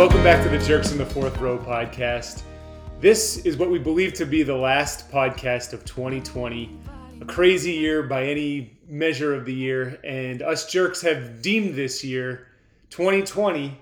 [0.00, 2.40] welcome back to the Jerks in the Fourth Row podcast.
[3.00, 6.74] This is what we believe to be the last podcast of 2020.
[7.20, 12.02] A crazy year by any measure of the year, and us jerks have deemed this
[12.02, 12.46] year,
[12.88, 13.78] 2020,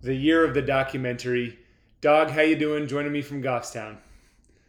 [0.00, 1.58] the year of the documentary.
[2.00, 2.88] Dog, how you doing?
[2.88, 3.98] Joining me from Goffstown.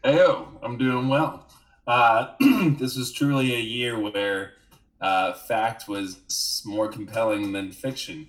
[0.03, 1.47] Heyo, I'm doing well.
[1.87, 2.33] Uh,
[2.77, 4.51] this was truly a year where
[4.99, 8.27] uh, fact was more compelling than fiction.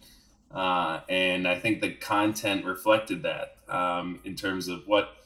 [0.50, 5.16] Uh, and I think the content reflected that um, in terms of what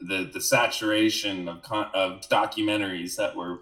[0.00, 3.60] the the saturation of con- of documentaries that were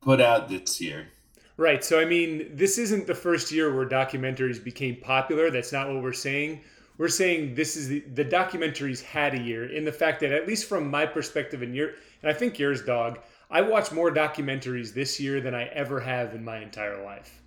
[0.00, 1.08] put out this year.
[1.56, 1.84] Right.
[1.84, 5.50] So I mean, this isn't the first year where documentaries became popular.
[5.50, 6.62] That's not what we're saying.
[6.98, 10.46] We're saying this is the, the documentaries had a year in the fact that at
[10.46, 11.90] least from my perspective and your
[12.22, 16.34] and I think yours, dog, I watched more documentaries this year than I ever have
[16.34, 17.42] in my entire life.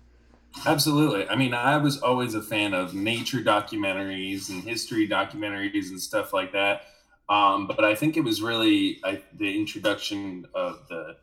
[0.66, 1.28] Absolutely.
[1.28, 6.32] I mean, I was always a fan of nature documentaries and history documentaries and stuff
[6.32, 6.82] like that.
[7.28, 11.16] Um, but I think it was really I, the introduction of the,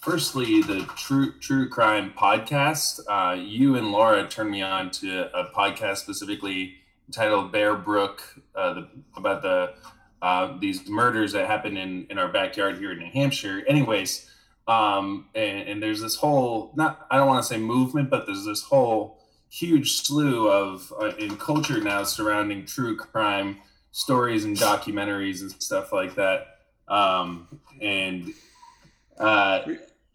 [0.00, 3.00] firstly, the true true crime podcast.
[3.08, 6.74] Uh, you and Laura turned me on to a podcast specifically
[7.10, 8.22] titled Bear Brook
[8.54, 9.74] uh, the, about the
[10.20, 13.62] uh, these murders that happened in in our backyard here in New Hampshire.
[13.66, 14.30] Anyways
[14.66, 18.44] um, and, and there's this whole not I don't want to say movement, but there's
[18.44, 19.18] this whole
[19.50, 23.58] huge slew of uh, in culture now surrounding true crime
[23.92, 26.58] stories and documentaries and stuff like that.
[26.88, 28.32] Um, and
[29.18, 29.60] uh,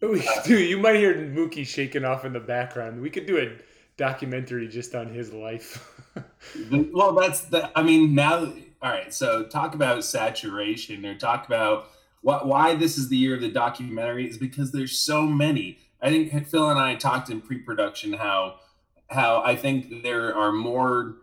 [0.00, 3.02] Dude, you might hear Mookie shaking off in the background.
[3.02, 3.52] We could do a
[3.98, 6.00] documentary just on his life.
[6.70, 7.70] well, that's the.
[7.78, 9.12] I mean, now, all right.
[9.12, 11.90] So talk about saturation, or talk about
[12.22, 15.78] what, why this is the year of the documentary is because there's so many.
[16.02, 18.56] I think Phil and I talked in pre-production how
[19.08, 21.16] how I think there are more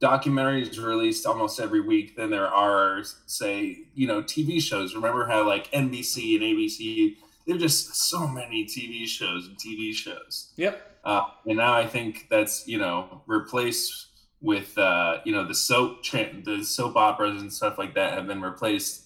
[0.00, 4.94] documentaries released almost every week than there are say you know TV shows.
[4.94, 10.52] Remember how like NBC and ABC there's just so many TV shows and TV shows.
[10.56, 10.90] Yep.
[11.04, 14.06] Uh, and now I think that's you know replaced
[14.40, 18.42] with uh, you know the soap the soap operas and stuff like that have been
[18.42, 19.01] replaced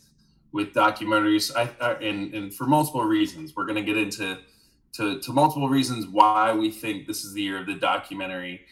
[0.53, 1.55] with documentaries.
[1.55, 3.55] I, I, and, and for multiple reasons.
[3.55, 4.39] We're going to get into
[4.95, 8.63] to, to multiple reasons why we think this is the year of the documentary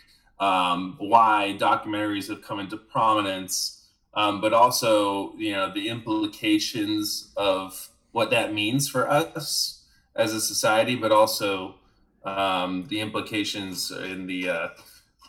[0.40, 7.88] um, why documentaries have come into prominence um, but also you know the implications of
[8.12, 9.84] what that means for us
[10.16, 11.76] as a society but also
[12.24, 14.68] um, the implications in the uh,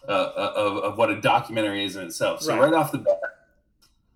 [0.08, 2.42] uh, of, of what a documentary is in itself.
[2.42, 3.20] So right, right off the bat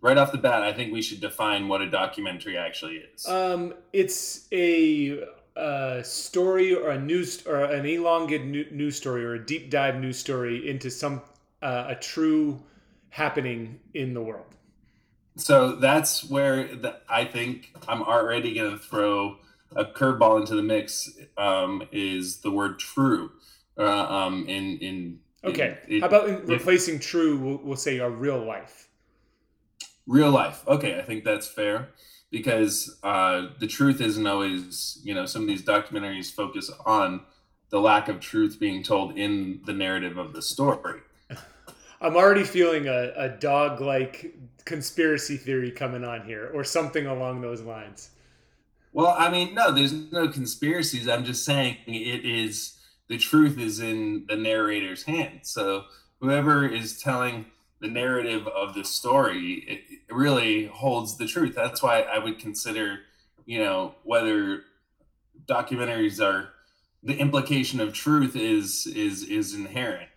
[0.02, 3.28] right off the bat, I think we should define what a documentary actually is.
[3.28, 5.24] Um, it's a,
[5.56, 10.18] a story or a news or an elongated news story or a deep dive news
[10.18, 11.22] story into some
[11.62, 12.62] uh, a true
[13.10, 14.46] happening in the world.
[15.36, 19.38] So that's where the, I think I'm already going to throw
[19.76, 21.10] a curveball into the mix.
[21.38, 23.32] Um, is the word true?
[23.78, 25.78] Uh, um, in in okay.
[26.02, 27.38] How about in replacing true?
[27.38, 28.89] We'll, we'll say a real life.
[30.10, 30.68] Real life.
[30.68, 31.90] Okay, I think that's fair
[32.32, 37.22] because uh, the truth isn't always, you know, some of these documentaries focus on
[37.70, 41.02] the lack of truth being told in the narrative of the story.
[42.02, 44.34] I'm already feeling a, a dog like
[44.66, 48.10] conspiracy theory coming on here or something along those lines.
[48.94, 51.08] Well, I mean, no, there's no conspiracies.
[51.08, 55.42] I'm just saying it is the truth is in the narrator's hand.
[55.44, 55.84] So
[56.20, 57.46] whoever is telling
[57.82, 61.56] the narrative of the story it, it really holds the truth.
[61.56, 63.00] That's why i would consider
[63.46, 64.64] you know whether
[65.46, 66.50] documentaries are
[67.04, 70.10] the implication of truth is is is inherent.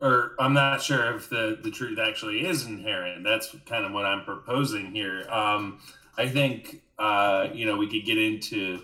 [0.00, 3.24] Or i'm not sure if the the truth actually is inherent.
[3.24, 5.26] That's kind of what i'm proposing here.
[5.30, 5.80] Um
[6.16, 8.82] i think uh you know we could get into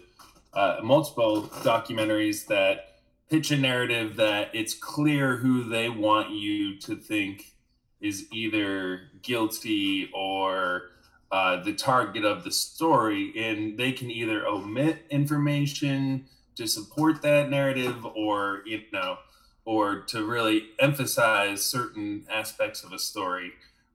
[0.54, 6.94] uh, multiple documentaries that pitch a narrative that it's clear who they want you to
[6.94, 7.53] think
[8.00, 10.90] is either guilty or
[11.32, 16.26] uh, the target of the story, and they can either omit information
[16.56, 19.18] to support that narrative, or you know,
[19.64, 23.52] or to really emphasize certain aspects of a story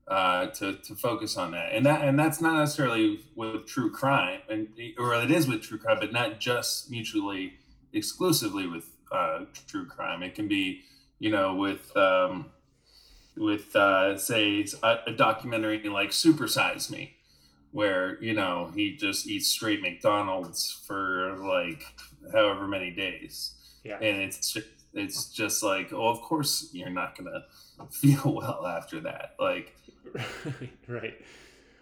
[0.10, 4.42] uh, to to focus on that, and that and that's not necessarily with true crime,
[4.50, 4.68] and
[4.98, 7.54] or it is with true crime, but not just mutually
[7.94, 10.24] exclusively with uh, true crime.
[10.24, 10.82] It can be,
[11.20, 12.48] you know, with um,
[13.40, 17.16] with uh, say a, a documentary like Supersize Me,
[17.72, 21.86] where you know he just eats straight McDonald's for like
[22.32, 23.56] however many days.
[23.84, 24.58] Yeah, and it's
[24.94, 27.46] it's just like, oh, of course you're not gonna
[27.90, 29.36] feel well after that.
[29.40, 29.76] Like,
[30.88, 31.20] right.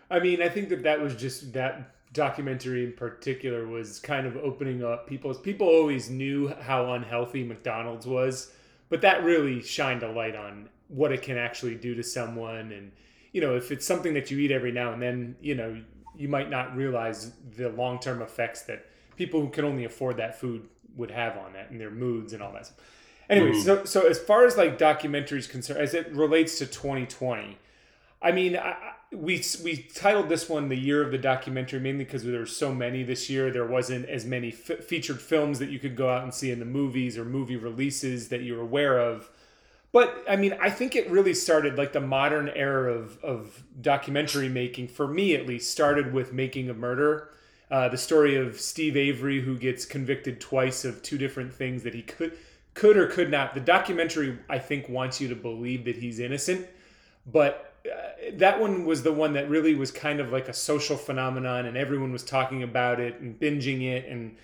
[0.10, 4.38] I mean, I think that that was just that documentary in particular was kind of
[4.38, 8.52] opening up people's people always knew how unhealthy McDonald's was,
[8.90, 12.92] but that really shined a light on what it can actually do to someone and
[13.34, 15.80] you know, if it's something that you eat every now and then, you know,
[16.16, 18.86] you might not realize the long-term effects that
[19.16, 22.42] people who can only afford that food would have on that and their moods and
[22.42, 22.72] all that.
[23.30, 23.64] Anyway, mm.
[23.64, 27.58] so so as far as like documentaries concerned, as it relates to 2020,
[28.22, 28.76] I mean, I,
[29.12, 32.74] we we titled this one the year of the documentary mainly because there were so
[32.74, 33.52] many this year.
[33.52, 36.60] There wasn't as many f- featured films that you could go out and see in
[36.60, 39.30] the movies or movie releases that you're aware of.
[39.98, 44.48] But I mean, I think it really started like the modern era of of documentary
[44.48, 47.32] making for me at least started with Making a Murder.
[47.72, 51.96] Uh, the story of Steve Avery who gets convicted twice of two different things that
[51.96, 52.38] he could
[52.76, 53.56] could or could not.
[53.56, 56.68] The documentary I think wants you to believe that he's innocent,
[57.26, 60.96] but uh, that one was the one that really was kind of like a social
[60.96, 64.38] phenomenon and everyone was talking about it and binging it and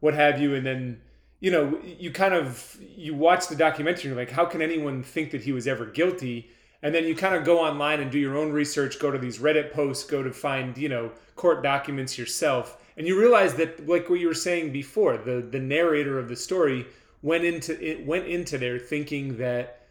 [0.00, 1.02] what have you and then
[1.44, 5.42] you know you kind of you watch the documentary like how can anyone think that
[5.42, 6.48] he was ever guilty
[6.82, 9.38] and then you kind of go online and do your own research go to these
[9.38, 14.08] reddit posts go to find you know court documents yourself and you realize that like
[14.08, 16.86] what you were saying before the the narrator of the story
[17.20, 19.82] went into it went into there thinking that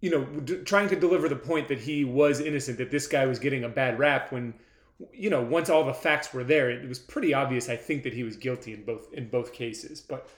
[0.00, 3.24] you know, d- trying to deliver the point that he was innocent, that this guy
[3.24, 4.52] was getting a bad rap when,
[5.12, 7.68] you know, once all the facts were there, it was pretty obvious.
[7.68, 10.00] I think that he was guilty in both in both cases.
[10.00, 10.28] But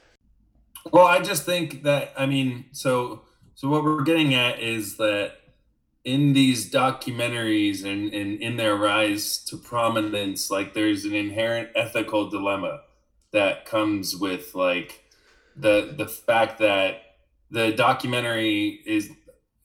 [0.92, 3.22] well, I just think that I mean, so
[3.54, 5.36] so what we're getting at is that
[6.04, 12.28] in these documentaries and, and in their rise to prominence, like there's an inherent ethical
[12.28, 12.82] dilemma
[13.32, 15.04] that comes with like
[15.56, 17.00] the the fact that
[17.50, 19.10] the documentary is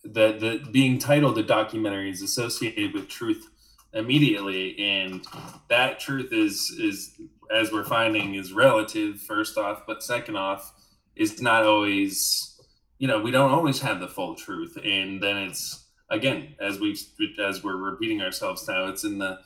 [0.04, 3.48] the the being titled a documentary is associated with truth
[3.94, 4.80] immediately.
[4.80, 5.26] And
[5.68, 7.20] that truth is is
[7.54, 9.84] as we're finding is relative first off.
[9.86, 10.74] But second off
[11.20, 12.60] is not always
[12.98, 16.98] you know we don't always have the full truth and then it's again as we
[17.40, 19.38] as we're repeating ourselves now it's in the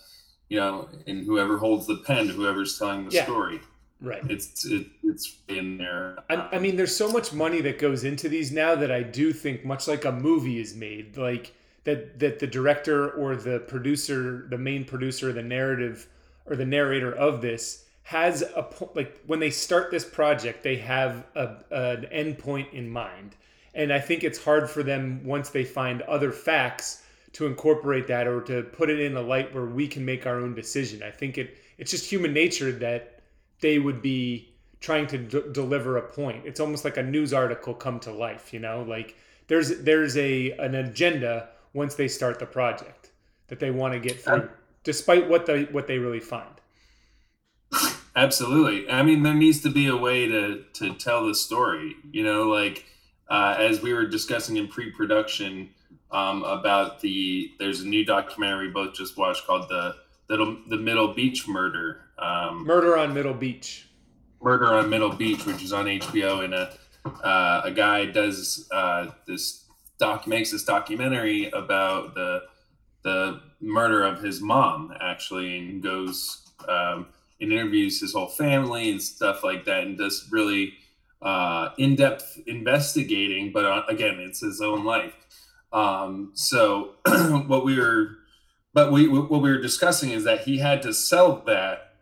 [0.47, 3.23] you know in whoever holds the pen whoever's telling the yeah.
[3.25, 3.59] story
[4.03, 4.21] Right.
[4.29, 6.17] It's it, it's in there.
[6.29, 9.31] I, I mean, there's so much money that goes into these now that I do
[9.31, 11.53] think, much like a movie is made, like
[11.85, 16.09] that that the director or the producer, the main producer, the narrative
[16.45, 20.75] or the narrator of this has a point like when they start this project, they
[20.77, 23.35] have a, an end point in mind,
[23.73, 27.03] and I think it's hard for them once they find other facts
[27.33, 30.39] to incorporate that or to put it in a light where we can make our
[30.39, 31.01] own decision.
[31.01, 33.21] I think it it's just human nature that
[33.61, 36.45] they would be trying to d- deliver a point.
[36.45, 38.83] It's almost like a news article come to life, you know?
[38.88, 39.15] Like
[39.47, 43.11] there's there's a an agenda once they start the project
[43.47, 44.49] that they want to get through um,
[44.83, 46.53] despite what they what they really find.
[48.15, 48.89] Absolutely.
[48.89, 51.95] I mean, there needs to be a way to to tell the story.
[52.12, 52.86] You know, like
[53.30, 55.69] uh, as we were discussing in pre-production
[56.12, 59.95] um, about the there's a new documentary we both just watched called the
[60.27, 62.01] the, the Middle Beach Murder.
[62.18, 63.88] Um, Murder on Middle Beach.
[64.42, 66.73] Murder on Middle Beach, which is on HBO, and a
[67.06, 69.66] uh, a guy does uh, this
[69.97, 72.44] doc makes this documentary about the
[73.04, 77.07] the murder of his mom actually, and goes um,
[77.44, 80.73] and interviews his whole family and stuff like that, and does really
[81.21, 83.52] uh, in depth investigating.
[83.52, 85.14] But uh, again, it's his own life.
[85.71, 86.95] Um, so
[87.47, 88.18] what we were
[88.73, 91.94] but we what we were discussing is that he had to sell that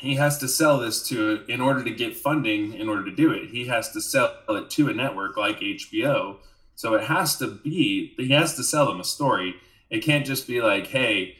[0.00, 3.30] he has to sell this to in order to get funding in order to do
[3.30, 6.36] it he has to sell it to a network like hbo
[6.74, 9.54] so it has to be he has to sell them a story
[9.88, 11.36] it can't just be like hey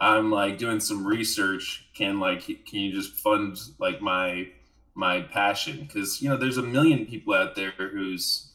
[0.00, 4.48] i'm like doing some research can like can you just fund like my
[4.94, 8.50] my passion because you know there's a million people out there who's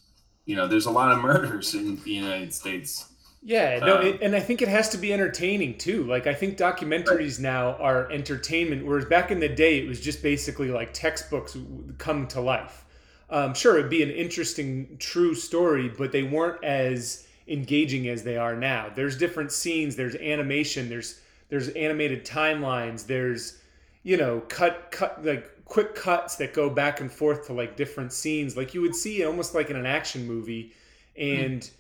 [0.46, 3.10] you know there's a lot of murders in the united states
[3.46, 6.06] yeah, no, um, it, and I think it has to be entertaining too.
[6.06, 10.24] Like I think documentaries now are entertainment, whereas back in the day it was just
[10.24, 11.58] basically like textbooks
[11.98, 12.86] come to life.
[13.30, 18.38] Um, sure, it'd be an interesting, true story, but they weren't as engaging as they
[18.38, 18.92] are now.
[18.96, 21.20] There's different scenes, there's animation, there's
[21.50, 23.60] there's animated timelines, there's
[24.04, 28.14] you know cut cut like quick cuts that go back and forth to like different
[28.14, 30.74] scenes, like you would see almost like in an action movie,
[31.18, 31.62] and.
[31.62, 31.72] Mm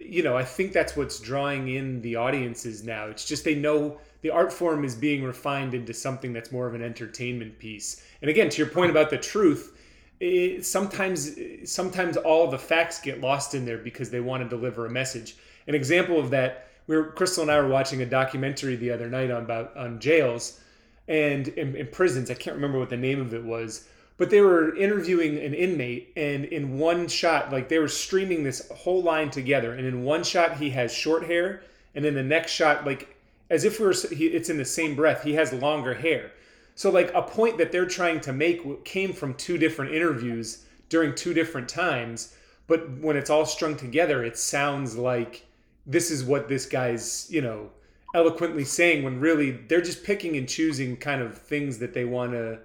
[0.00, 3.06] you know, I think that's what's drawing in the audiences now.
[3.06, 6.74] It's just they know the art form is being refined into something that's more of
[6.74, 8.02] an entertainment piece.
[8.22, 9.76] And again, to your point about the truth,
[10.18, 14.86] it, sometimes sometimes all the facts get lost in there because they want to deliver
[14.86, 15.36] a message.
[15.66, 19.08] An example of that, we were Crystal and I were watching a documentary the other
[19.08, 20.60] night on about on jails
[21.08, 22.30] and in, in prisons.
[22.30, 23.88] I can't remember what the name of it was,
[24.18, 28.68] but they were interviewing an inmate, and in one shot, like they were streaming this
[28.70, 31.62] whole line together, and in one shot he has short hair,
[31.94, 33.16] and in the next shot, like
[33.50, 36.32] as if we were, he, it's in the same breath, he has longer hair.
[36.74, 41.14] So like a point that they're trying to make came from two different interviews during
[41.14, 45.45] two different times, but when it's all strung together, it sounds like
[45.86, 47.70] this is what this guy's, you know,
[48.14, 52.32] eloquently saying when really they're just picking and choosing kind of things that they want
[52.32, 52.58] to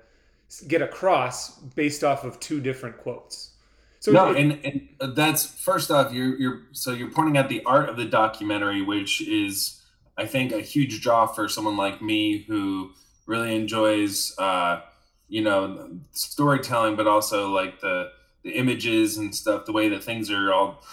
[0.68, 3.52] get across based off of two different quotes.
[4.00, 7.64] So no, it, and, and that's first off, you're you're so you're pointing out the
[7.66, 9.80] art of the documentary, which is
[10.18, 12.92] I think a huge draw for someone like me who
[13.28, 14.82] really enjoys uh,
[15.28, 18.12] you know storytelling, but also like the
[18.44, 20.84] the images and stuff, the way that things are all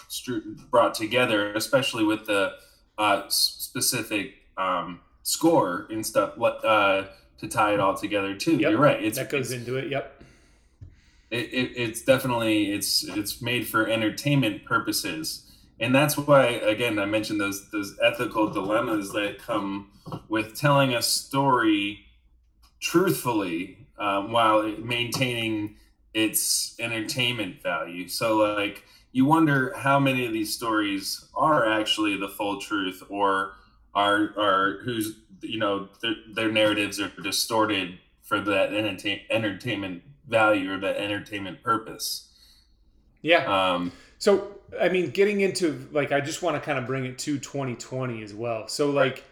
[0.69, 2.53] brought together, especially with the
[2.97, 7.03] uh, specific um, score and stuff uh,
[7.37, 8.57] to tie it all together too.
[8.57, 8.71] Yep.
[8.71, 9.03] You're right.
[9.03, 9.89] It's, that goes into it.
[9.89, 10.23] Yep.
[11.31, 15.45] It, it, it's definitely it's it's made for entertainment purposes,
[15.79, 19.91] and that's why again I mentioned those those ethical dilemmas that come
[20.27, 21.99] with telling a story
[22.79, 25.75] truthfully um, while maintaining
[26.13, 28.07] its entertainment value.
[28.07, 33.53] So, like, you wonder how many of these stories are actually the full truth or
[33.95, 40.71] are are who's you know their, their narratives are distorted for that entertain, entertainment value
[40.71, 42.29] or that entertainment purpose.
[43.21, 43.45] Yeah.
[43.73, 47.17] Um, so I mean, getting into like, I just want to kind of bring it
[47.19, 48.67] to 2020 as well.
[48.67, 49.23] So like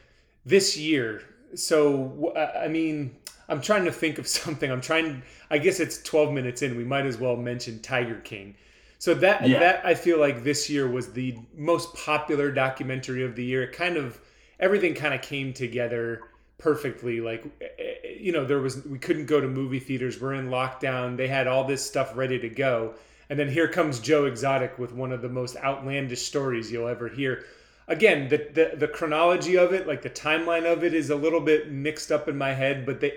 [0.46, 1.22] this year,
[1.56, 3.16] so I mean,
[3.50, 4.72] I'm trying to think of something.
[4.72, 5.24] I'm trying.
[5.50, 6.77] I guess it's 12 minutes in.
[6.77, 8.56] We might as well mention Tiger King.
[9.00, 9.60] So that yeah.
[9.60, 13.63] that I feel like this year was the most popular documentary of the year.
[13.63, 14.20] It kind of
[14.60, 16.22] everything kind of came together
[16.58, 17.22] perfectly.
[17.22, 20.20] Like eh, eh, you know, there was we couldn't go to movie theaters.
[20.20, 21.16] We're in lockdown.
[21.16, 22.96] They had all this stuff ready to go.
[23.30, 27.08] And then here comes Joe Exotic with one of the most outlandish stories you'll ever
[27.08, 27.44] hear
[27.88, 31.39] again the, the the chronology of it like the timeline of it is a little
[31.39, 33.13] bit mixed up in my head but they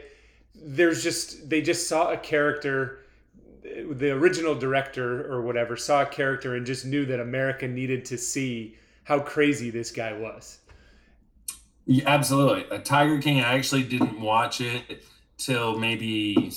[0.54, 3.00] there's just they just saw a character
[3.62, 8.19] the original director or whatever saw a character and just knew that America needed to
[8.19, 10.59] see how crazy this guy was.
[11.87, 12.64] Yeah, absolutely.
[12.71, 15.04] A Tiger King, I actually didn't watch it
[15.38, 16.52] till maybe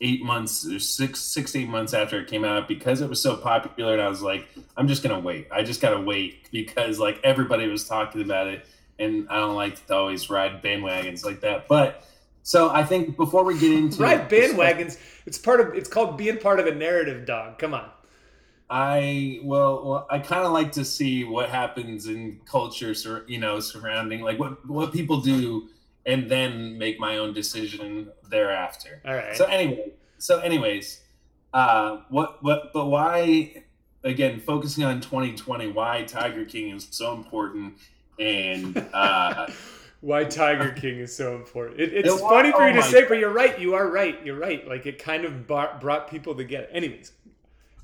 [0.00, 3.36] eight months or six, six, eight months after it came out because it was so
[3.36, 3.94] popular.
[3.94, 4.46] And I was like,
[4.76, 5.48] I'm just going to wait.
[5.50, 8.66] I just got to wait because like everybody was talking about it.
[8.98, 11.68] And I don't like to always ride bandwagons like that.
[11.68, 12.04] But
[12.42, 16.38] so I think before we get into right bandwagons, it's part of it's called being
[16.38, 17.26] part of a narrative.
[17.26, 17.90] Dog, come on.
[18.68, 23.38] I well, well I kind of like to see what happens in culture, sur- you
[23.38, 25.68] know, surrounding like what what people do,
[26.06, 29.02] and then make my own decision thereafter.
[29.04, 29.36] All right.
[29.36, 31.00] So anyway, so anyways,
[31.52, 33.64] uh, what what but why
[34.02, 35.72] again focusing on 2020?
[35.72, 37.74] Why Tiger King is so important
[38.18, 38.76] and.
[38.94, 39.46] uh
[40.00, 41.80] why Tiger King is so important.
[41.80, 43.58] It, it's it funny for you oh to say, but you're right.
[43.58, 44.18] You are right.
[44.24, 44.66] You're right.
[44.66, 46.68] Like it kind of brought, brought people together.
[46.72, 47.12] Anyways,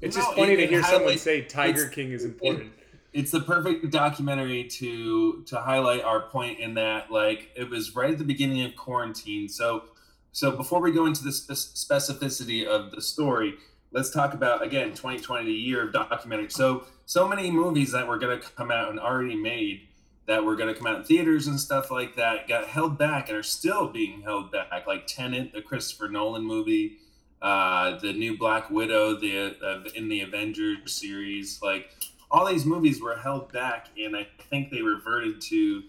[0.01, 2.73] it's no, just funny it, to hear someone say Tiger King is important.
[3.13, 8.11] it's the perfect documentary to to highlight our point in that like it was right
[8.11, 9.49] at the beginning of quarantine.
[9.49, 9.85] So
[10.33, 13.55] so before we go into the specificity of the story,
[13.93, 16.51] let's talk about again 2020, the year of documentary.
[16.51, 19.86] So so many movies that were going to come out and already made
[20.27, 23.29] that were going to come out in theaters and stuff like that got held back
[23.29, 26.99] and are still being held back, like Tenet, the Christopher Nolan movie,
[27.41, 31.91] uh, the new Black Widow, the uh, in the Avengers series, like
[32.31, 35.83] all these movies were held back, and I think they reverted to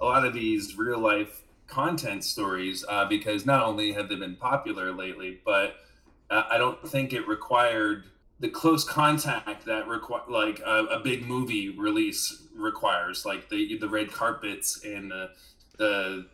[0.00, 4.36] a lot of these real life content stories uh, because not only have they been
[4.36, 5.76] popular lately, but
[6.30, 8.04] uh, I don't think it required
[8.44, 13.88] the close contact that require like a, a, big movie release requires, like the the
[13.88, 15.30] red carpets and the
[15.78, 16.26] the,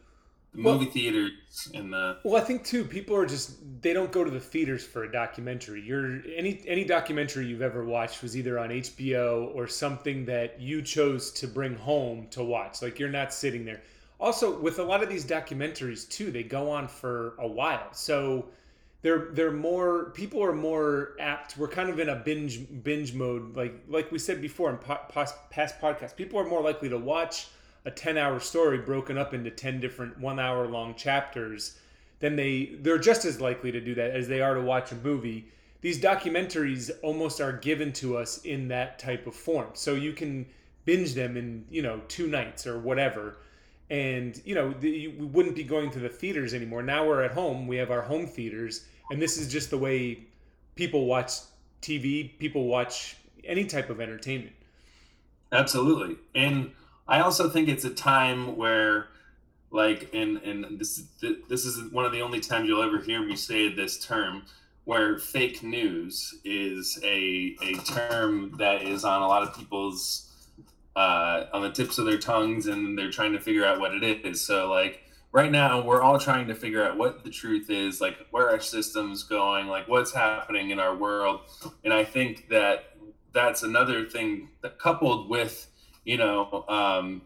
[0.52, 1.30] the well, movie theaters
[1.72, 2.18] and the.
[2.24, 5.12] Well, I think too, people are just they don't go to the theaters for a
[5.12, 5.82] documentary.
[5.82, 10.82] You're any any documentary you've ever watched was either on HBO or something that you
[10.82, 12.82] chose to bring home to watch.
[12.82, 13.82] Like you're not sitting there.
[14.18, 18.46] Also, with a lot of these documentaries too, they go on for a while, so
[19.02, 23.56] they're they're more people are more apt we're kind of in a binge binge mode
[23.56, 25.34] like like we said before in past
[25.80, 27.48] podcasts people are more likely to watch
[27.86, 31.78] a 10 hour story broken up into 10 different one hour long chapters
[32.20, 34.94] then they they're just as likely to do that as they are to watch a
[34.96, 35.46] movie.
[35.80, 39.70] These documentaries almost are given to us in that type of form.
[39.72, 40.46] So you can
[40.84, 43.38] binge them in you know two nights or whatever.
[43.88, 46.82] And you know the, we wouldn't be going to the theaters anymore.
[46.82, 47.66] Now we're at home.
[47.66, 50.18] We have our home theaters and this is just the way
[50.74, 51.32] people watch
[51.82, 54.54] tv people watch any type of entertainment
[55.52, 56.70] absolutely and
[57.08, 59.08] i also think it's a time where
[59.70, 61.04] like and and this
[61.48, 64.42] this is one of the only times you'll ever hear me say this term
[64.84, 70.30] where fake news is a a term that is on a lot of people's
[70.96, 74.02] uh, on the tips of their tongues and they're trying to figure out what it
[74.24, 74.40] is.
[74.40, 78.16] So like right now we're all trying to figure out what the truth is, like
[78.30, 81.40] where our system's going, like what's happening in our world.
[81.84, 82.96] And I think that
[83.32, 85.68] that's another thing that coupled with,
[86.04, 87.22] you know, um,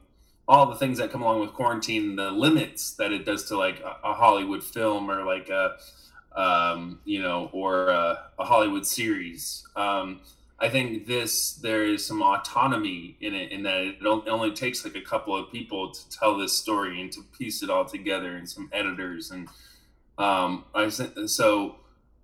[0.46, 3.80] all the things that come along with quarantine, the limits that it does to like
[3.80, 5.76] a, Hollywood film or like a,
[6.36, 9.66] um, you know, or a, a Hollywood series.
[9.76, 10.20] Um,
[10.58, 14.94] I think this there is some autonomy in it, in that it only takes like
[14.94, 18.48] a couple of people to tell this story and to piece it all together, and
[18.48, 19.48] some editors, and
[20.18, 21.76] um, I so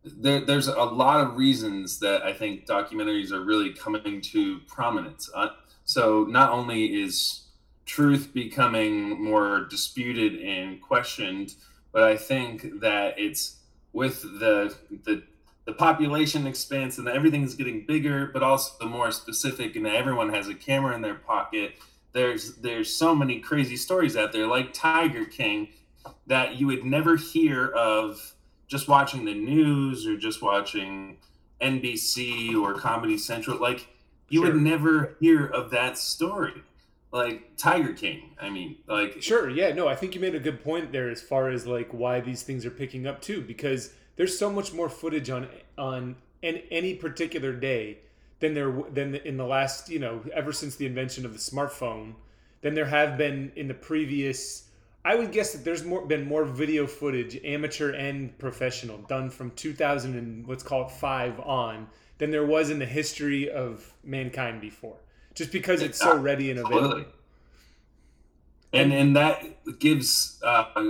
[0.04, 5.28] there, there's a lot of reasons that I think documentaries are really coming to prominence.
[5.34, 5.48] Uh,
[5.84, 7.42] so not only is
[7.84, 11.54] truth becoming more disputed and questioned,
[11.92, 13.56] but I think that it's
[13.92, 15.24] with the the
[15.66, 20.48] the population expands and everything's getting bigger, but also the more specific, and everyone has
[20.48, 21.74] a camera in their pocket.
[22.12, 25.68] There's there's so many crazy stories out there, like Tiger King,
[26.26, 28.34] that you would never hear of
[28.66, 31.18] just watching the news or just watching
[31.60, 33.58] NBC or Comedy Central.
[33.58, 33.86] Like
[34.28, 34.52] you sure.
[34.52, 36.62] would never hear of that story
[37.12, 38.30] like Tiger King.
[38.40, 41.20] I mean, like sure, yeah, no, I think you made a good point there as
[41.20, 44.90] far as like why these things are picking up too, because there's so much more
[44.90, 45.48] footage on
[45.78, 47.96] on in any particular day
[48.40, 52.12] than there than in the last you know ever since the invention of the smartphone
[52.60, 54.64] than there have been in the previous
[55.06, 59.52] I would guess that there's more been more video footage, amateur and professional, done from
[59.52, 61.86] 2000 and let's call it five on
[62.18, 64.98] than there was in the history of mankind before.
[65.34, 67.06] Just because it's so ready and available.
[68.74, 69.42] And and that
[69.78, 70.82] gives uh, uh,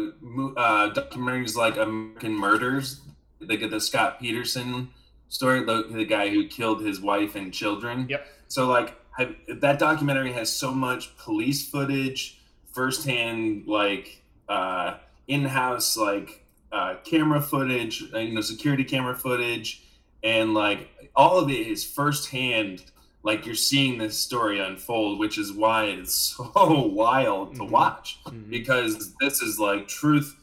[0.93, 3.03] documentaries like American Murders
[3.41, 4.91] they get the Scott Peterson
[5.29, 8.07] story, the, the guy who killed his wife and children.
[8.09, 8.27] Yep.
[8.49, 12.41] So like have, that documentary has so much police footage,
[12.73, 14.95] firsthand like uh,
[15.27, 19.83] in-house like uh, camera footage, uh, you know, security camera footage,
[20.23, 22.85] and like all of it is firsthand.
[23.23, 26.15] Like you're seeing this story unfold, which is why it's
[26.55, 27.73] so wild to mm-hmm.
[27.73, 28.51] watch mm-hmm.
[28.51, 30.37] because this is like truth,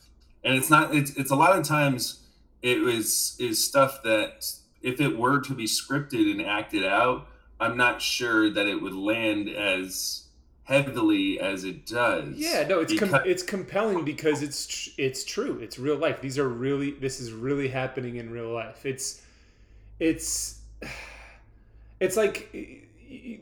[0.43, 0.93] and it's not.
[0.95, 2.21] It's it's a lot of times
[2.61, 4.45] it was is stuff that
[4.81, 7.27] if it were to be scripted and acted out,
[7.59, 10.23] I'm not sure that it would land as
[10.63, 12.35] heavily as it does.
[12.35, 15.59] Yeah, no, it's because- com- it's compelling because it's tr- it's true.
[15.61, 16.21] It's real life.
[16.21, 18.85] These are really this is really happening in real life.
[18.85, 19.21] It's
[19.99, 20.59] it's
[21.99, 22.85] it's like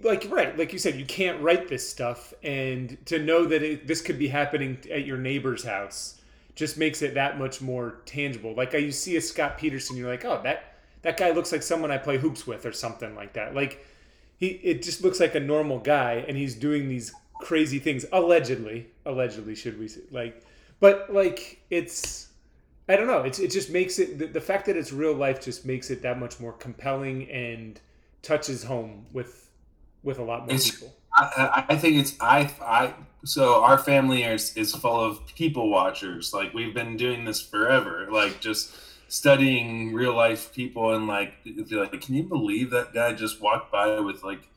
[0.04, 3.88] like right like you said you can't write this stuff and to know that it,
[3.88, 6.22] this could be happening at your neighbor's house
[6.56, 8.54] just makes it that much more tangible.
[8.56, 11.62] Like uh, you see a Scott Peterson, you're like, oh, that that guy looks like
[11.62, 13.54] someone I play hoops with or something like that.
[13.54, 13.86] Like
[14.38, 18.06] he, it just looks like a normal guy, and he's doing these crazy things.
[18.12, 20.02] Allegedly, allegedly, should we say?
[20.12, 20.44] Like,
[20.80, 22.30] but like it's.
[22.88, 23.22] I don't know.
[23.22, 26.04] It's it just makes it the, the fact that it's real life just makes it
[26.04, 27.80] that much more compelling and
[28.22, 29.50] touches home with
[30.04, 30.94] with a lot more it's, people.
[31.18, 32.94] I, I think it's I I
[33.26, 36.34] so our family is is full of people watchers.
[36.34, 38.08] Like we've been doing this forever.
[38.12, 38.74] Like just
[39.08, 41.34] studying real life people and like
[41.72, 44.48] like can you believe that guy just walked by with like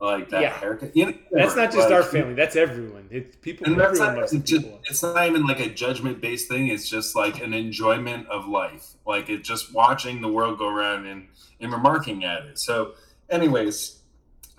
[0.00, 0.50] like that yeah.
[0.50, 0.96] haircut.
[0.96, 2.34] You know, that's not just like, our family.
[2.34, 3.08] That's everyone.
[3.10, 3.66] It's people.
[3.66, 6.68] And that's not, it's, just, it's not even like a judgment based thing.
[6.68, 8.94] It's just like an enjoyment of life.
[9.06, 11.26] Like it's just watching the world go around and
[11.60, 12.58] and remarking at it.
[12.58, 12.92] So,
[13.28, 13.97] anyways,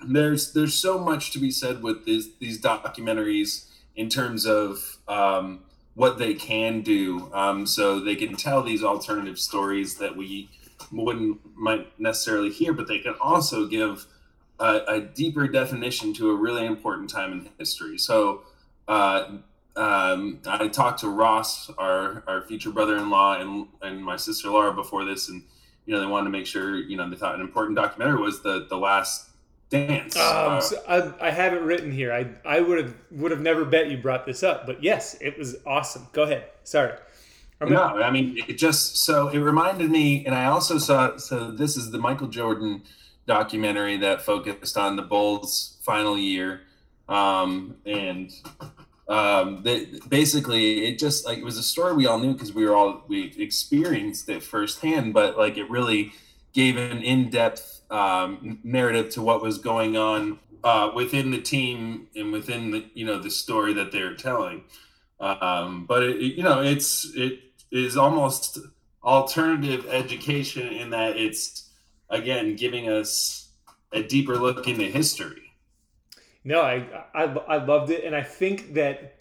[0.06, 5.62] there's there's so much to be said with these these documentaries in terms of um,
[5.96, 7.30] what they can do.
[7.34, 10.50] Um, so they can tell these alternative stories that we
[10.92, 14.06] wouldn't might necessarily hear, but they can also give
[14.60, 17.98] a, a deeper definition to a really important time in history.
[17.98, 18.44] So.
[18.88, 19.38] Uh,
[19.76, 25.06] um, I talked to Ross, our, our future brother-in-law, and and my sister Laura before
[25.06, 25.44] this, and
[25.86, 28.42] you know they wanted to make sure you know they thought an important documentary was
[28.42, 29.29] the the last
[29.70, 30.16] dance.
[30.16, 32.12] Um, uh, so I, I have it written here.
[32.12, 35.38] I I would have would have never bet you brought this up, but yes, it
[35.38, 36.08] was awesome.
[36.12, 36.46] Go ahead.
[36.64, 36.94] Sorry.
[37.62, 41.18] no, I mean it just so it reminded me, and I also saw.
[41.18, 42.84] So this is the Michael Jordan
[43.28, 46.62] documentary that focused on the Bulls' final year,
[47.08, 48.34] um, and
[49.08, 52.66] um, that basically it just like it was a story we all knew because we
[52.66, 56.14] were all we experienced it firsthand, but like it really
[56.54, 62.32] gave an in-depth um, narrative to what was going on uh, within the team and
[62.32, 64.64] within the you know the story that they're telling.
[65.20, 67.40] Um, but it, you know, it's it
[67.72, 68.60] is almost
[69.04, 71.70] alternative education in that it's
[72.10, 73.50] again giving us
[73.92, 75.54] a deeper look into history.
[76.44, 79.16] No, I, I I loved it, and I think that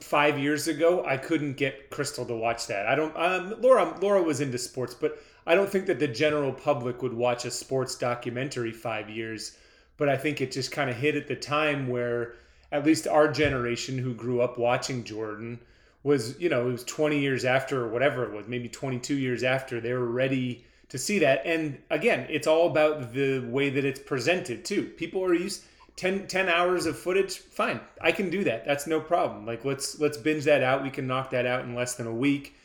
[0.00, 2.86] five years ago I couldn't get Crystal to watch that.
[2.86, 3.16] I don't.
[3.16, 7.14] Um, Laura Laura was into sports, but I don't think that the general public would
[7.14, 9.56] watch a sports documentary five years.
[9.96, 12.34] But I think it just kind of hit at the time where
[12.72, 15.60] at least our generation who grew up watching Jordan
[16.02, 19.42] was, you know, it was 20 years after or whatever it was, maybe 22 years
[19.42, 21.42] after they were ready to see that.
[21.46, 24.84] And again, it's all about the way that it's presented too.
[24.96, 25.64] People are used
[25.96, 27.38] 10, 10 hours of footage.
[27.38, 27.80] Fine.
[28.00, 28.66] I can do that.
[28.66, 29.46] That's no problem.
[29.46, 30.82] Like let's, let's binge that out.
[30.82, 32.56] We can knock that out in less than a week.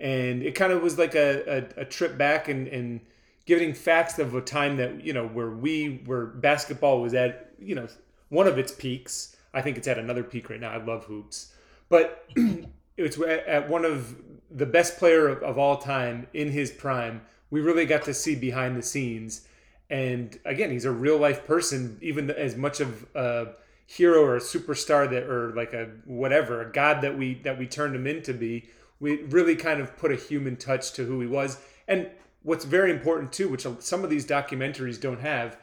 [0.00, 3.00] And it kind of was like a, a, a trip back and, and
[3.46, 7.74] giving facts of a time that, you know, where we, where basketball was at, you
[7.74, 7.88] know,
[8.28, 9.36] one of its peaks.
[9.52, 10.70] I think it's at another peak right now.
[10.70, 11.52] I love hoops.
[11.88, 12.28] But
[12.96, 14.16] it's at one of
[14.50, 17.22] the best player of, of all time in his prime.
[17.50, 19.46] We really got to see behind the scenes,
[19.90, 23.48] and again, he's a real life person, even as much of a
[23.86, 27.66] hero or a superstar that, or like a whatever, a god that we that we
[27.66, 28.68] turned him into be.
[29.00, 32.10] We really kind of put a human touch to who he was, and
[32.42, 35.56] what's very important too, which some of these documentaries don't have,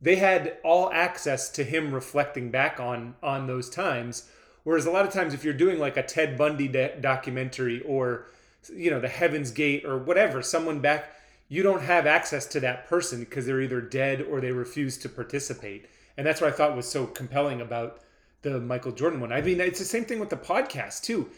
[0.00, 4.28] they had all access to him reflecting back on on those times
[4.62, 8.26] Whereas a lot of times, if you're doing like a Ted Bundy de- documentary or,
[8.72, 11.14] you know, the Heaven's Gate or whatever, someone back,
[11.48, 15.08] you don't have access to that person because they're either dead or they refuse to
[15.08, 15.86] participate.
[16.16, 18.00] And that's what I thought was so compelling about
[18.42, 19.32] the Michael Jordan one.
[19.32, 21.30] I mean, it's the same thing with the podcast too.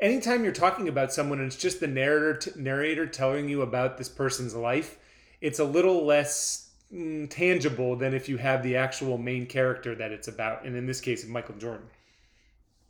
[0.00, 3.98] Anytime you're talking about someone and it's just the narrator t- narrator telling you about
[3.98, 4.96] this person's life,
[5.40, 10.12] it's a little less mm, tangible than if you have the actual main character that
[10.12, 10.64] it's about.
[10.64, 11.86] And in this case, Michael Jordan.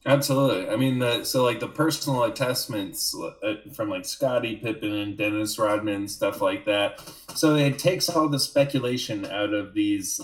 [0.07, 0.69] Absolutely.
[0.71, 5.59] I mean, the so like the personal attestments uh, from like Scottie Pippen and Dennis
[5.59, 7.03] Rodman stuff like that.
[7.35, 10.21] So it takes all the speculation out of these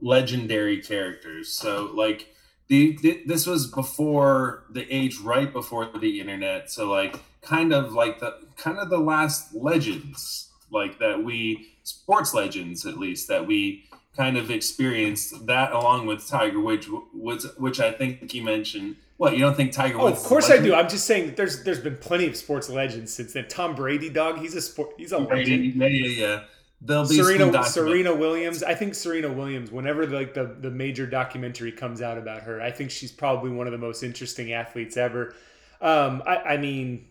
[0.00, 1.48] legendary characters.
[1.48, 2.33] So like
[2.68, 6.70] the, the this was before the age right before the internet.
[6.70, 12.32] So like kind of like the kind of the last legends like that we sports
[12.32, 13.84] legends at least that we
[14.16, 18.96] kind of experienced that along with Tiger, which was which I think you mentioned.
[19.16, 20.00] What you don't think Tiger?
[20.00, 20.74] Oh, of course I do.
[20.74, 23.46] I'm just saying that there's there's been plenty of sports legends since then.
[23.48, 24.90] Tom Brady, dog, he's a sport.
[24.96, 25.74] He's a legend.
[25.76, 26.42] Yeah, yeah, yeah.
[26.84, 28.62] There'll be Serena Serena Williams.
[28.62, 29.70] I think Serena Williams.
[29.70, 33.66] Whenever like the the major documentary comes out about her, I think she's probably one
[33.66, 35.34] of the most interesting athletes ever.
[35.80, 37.06] Um, I, I mean,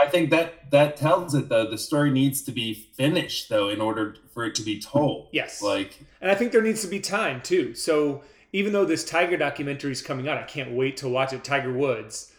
[0.00, 1.68] I think that that tells it though.
[1.68, 5.28] The story needs to be finished though in order for it to be told.
[5.32, 7.74] Yes, like, and I think there needs to be time too.
[7.74, 11.42] So even though this Tiger documentary is coming out, I can't wait to watch it.
[11.42, 12.32] Tiger Woods,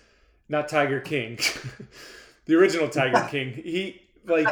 [0.48, 1.40] not Tiger King,
[2.46, 3.54] the original Tiger King.
[3.54, 4.48] He like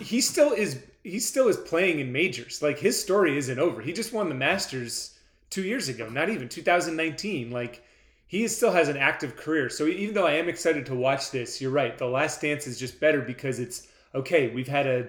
[0.00, 2.62] he still is he still is playing in majors.
[2.62, 3.80] Like his story isn't over.
[3.80, 7.50] He just won the Masters two years ago, not even 2019.
[7.50, 7.82] Like
[8.26, 9.68] he still has an active career.
[9.68, 11.96] So even though I am excited to watch this, you're right.
[11.96, 14.48] The Last Dance is just better because it's okay.
[14.48, 15.08] We've had a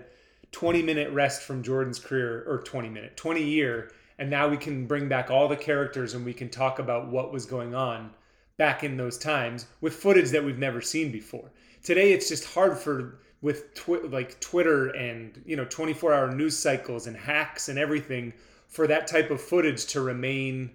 [0.52, 4.86] 20 minute rest from Jordan's career, or 20 minute, 20 year, and now we can
[4.86, 8.12] bring back all the characters and we can talk about what was going on
[8.58, 11.52] back in those times with footage that we've never seen before.
[11.84, 16.58] Today, it's just hard for with twi- like Twitter and you know 24 hour news
[16.58, 18.34] cycles and hacks and everything
[18.68, 20.72] for that type of footage to remain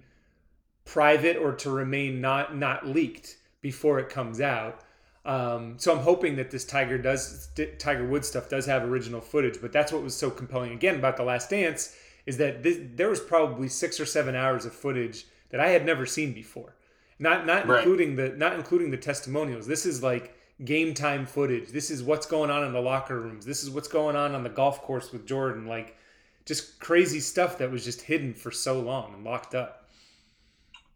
[0.85, 4.83] private or to remain not not leaked before it comes out.
[5.25, 7.49] Um, so I'm hoping that this Tiger does
[7.79, 11.17] Tiger Woods stuff does have original footage, but that's what was so compelling again about
[11.17, 15.27] the Last Dance is that this, there was probably six or seven hours of footage
[15.51, 16.75] that I had never seen before.
[17.19, 17.79] Not not right.
[17.79, 19.67] including the not including the testimonials.
[19.67, 21.69] This is like game time footage.
[21.69, 23.45] This is what's going on in the locker rooms.
[23.45, 25.67] This is what's going on on the golf course with Jordan.
[25.67, 25.97] Like
[26.45, 29.89] just crazy stuff that was just hidden for so long and locked up.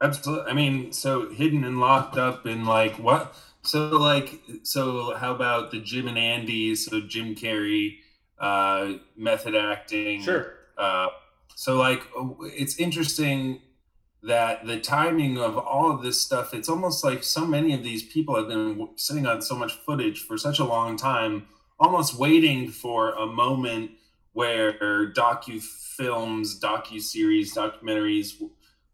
[0.01, 0.51] Absolutely.
[0.51, 3.37] I mean, so hidden and locked up in like what?
[3.63, 6.75] So like, so how about the Jim and Andy?
[6.75, 7.99] So Jim Carrey,
[8.39, 10.23] uh, method acting.
[10.23, 10.55] Sure.
[10.79, 11.09] Uh,
[11.55, 12.03] so like,
[12.45, 13.61] it's interesting
[14.23, 18.03] that the timing of all of this stuff, it's almost like so many of these
[18.03, 21.47] people have been sitting on so much footage for such a long time,
[21.79, 23.93] almost waiting for a moment
[24.33, 28.35] where docu films, docu series, documentaries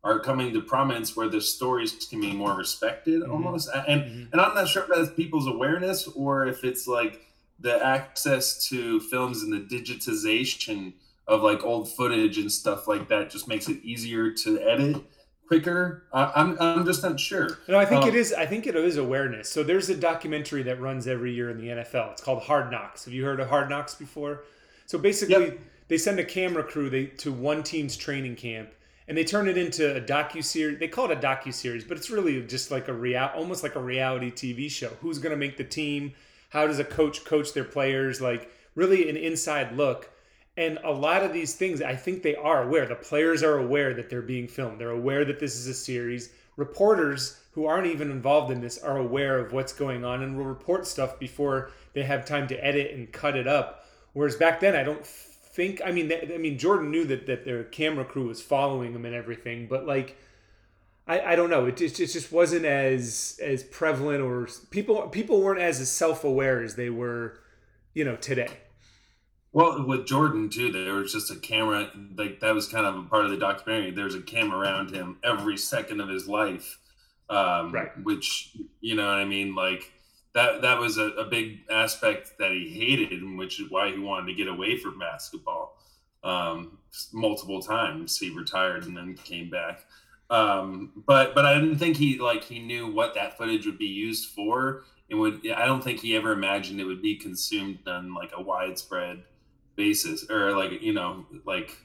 [0.04, 3.32] are coming to prominence where the stories can be more respected mm-hmm.
[3.32, 3.68] almost.
[3.74, 4.32] And mm-hmm.
[4.32, 7.20] and I'm not sure if that's people's awareness or if it's like
[7.58, 10.92] the access to films and the digitization
[11.26, 15.02] of like old footage and stuff like that just makes it easier to edit
[15.46, 16.04] quicker.
[16.12, 17.58] I, am I'm just not sure.
[17.68, 18.32] No, I think um, it is.
[18.32, 19.48] I think it is awareness.
[19.48, 22.12] So there's a documentary that runs every year in the NFL.
[22.12, 23.04] It's called Hard Knocks.
[23.04, 24.44] Have you heard of Hard Knocks before?
[24.86, 25.60] So basically, yep.
[25.88, 28.70] they send a camera crew they, to one team's training camp,
[29.08, 30.78] and they turn it into a docu series.
[30.78, 33.76] They call it a docu series, but it's really just like a real, almost like
[33.76, 34.90] a reality TV show.
[35.00, 36.14] Who's going to make the team?
[36.50, 38.20] How does a coach coach their players?
[38.20, 40.10] Like really an inside look
[40.56, 42.86] and a lot of these things, I think they are aware.
[42.86, 44.80] The players are aware that they're being filmed.
[44.80, 46.30] They're aware that this is a series.
[46.56, 50.46] Reporters who aren't even involved in this are aware of what's going on and will
[50.46, 53.84] report stuff before they have time to edit and cut it up.
[54.14, 55.82] Whereas back then, I don't think.
[55.84, 59.14] I mean, I mean, Jordan knew that that their camera crew was following him and
[59.14, 60.16] everything, but like.
[61.08, 61.66] I, I don't know.
[61.66, 66.64] It just, it just wasn't as as prevalent, or people people weren't as self aware
[66.64, 67.38] as they were,
[67.94, 68.48] you know, today.
[69.56, 71.90] Well, with Jordan too, there was just a camera.
[72.14, 73.90] Like that was kind of a part of the documentary.
[73.90, 76.78] There's a camera around him every second of his life,
[77.30, 77.88] um, right?
[78.02, 79.54] Which you know what I mean.
[79.54, 79.90] Like
[80.34, 83.98] that that was a, a big aspect that he hated, and which is why he
[83.98, 85.78] wanted to get away from basketball.
[86.22, 86.76] Um,
[87.14, 89.86] multiple times he retired and then came back.
[90.28, 93.86] Um, but but I didn't think he like he knew what that footage would be
[93.86, 94.82] used for.
[95.08, 95.50] It would.
[95.50, 99.22] I don't think he ever imagined it would be consumed on like a widespread
[99.76, 101.76] basis or like you know like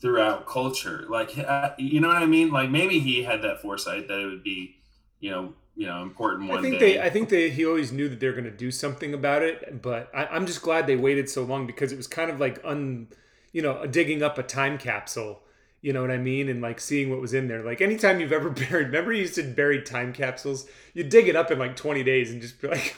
[0.00, 4.08] throughout culture like uh, you know what i mean like maybe he had that foresight
[4.08, 4.76] that it would be
[5.20, 6.94] you know you know important one i think day.
[6.94, 9.80] they i think they he always knew that they're going to do something about it
[9.80, 12.60] but I, i'm just glad they waited so long because it was kind of like
[12.64, 13.08] un
[13.52, 15.42] you know digging up a time capsule
[15.80, 16.48] you know what I mean?
[16.48, 17.62] And like seeing what was in there.
[17.62, 20.68] Like anytime you've ever buried, remember you used to bury time capsules?
[20.94, 22.96] You dig it up in like 20 days and just be like,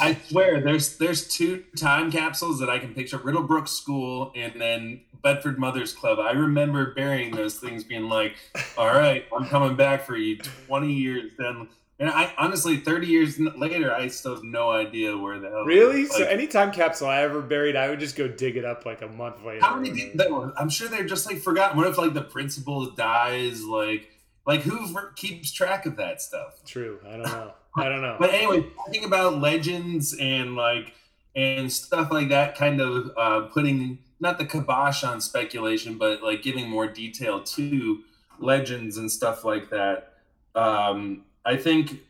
[0.00, 5.02] I swear, there's there's two time capsules that I can picture: Riddlebrook School and then
[5.22, 6.18] Bedford Mothers Club.
[6.18, 8.36] I remember burying those things, being like,
[8.78, 13.38] "All right, I'm coming back for you." Twenty years then, and I honestly, thirty years
[13.38, 15.64] later, I still have no idea where the hell.
[15.64, 16.04] Really?
[16.04, 18.86] Like, so any time capsule I ever buried, I would just go dig it up
[18.86, 19.64] like a month later.
[19.64, 20.14] How many?
[20.56, 21.76] I'm sure they're just like forgotten.
[21.76, 23.62] What if like the principal dies?
[23.62, 24.10] Like,
[24.46, 26.64] like who keeps track of that stuff?
[26.64, 26.98] True.
[27.06, 27.52] I don't know.
[27.76, 28.16] I don't know.
[28.18, 30.94] But anyway, talking about legends and like
[31.34, 36.42] and stuff like that, kind of uh, putting not the kibosh on speculation, but like
[36.42, 38.02] giving more detail to
[38.38, 40.14] legends and stuff like that.
[40.54, 42.00] Um, I think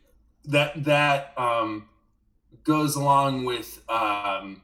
[0.45, 1.89] that that um,
[2.63, 4.61] goes along with um,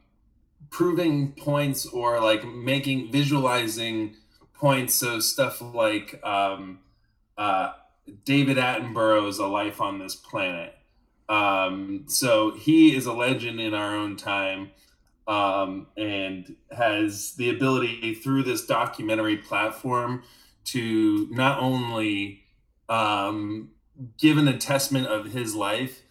[0.70, 4.16] proving points or like making visualizing
[4.54, 4.96] points.
[4.96, 6.80] So stuff like um,
[7.38, 7.74] uh,
[8.24, 10.74] David Attenborough's A Life on This Planet
[11.30, 14.72] um, so he is a legend in our own time
[15.28, 20.24] um, and has the ability through this documentary platform
[20.66, 22.44] to not only
[22.90, 23.70] um,
[24.18, 26.02] give an attestment of his life,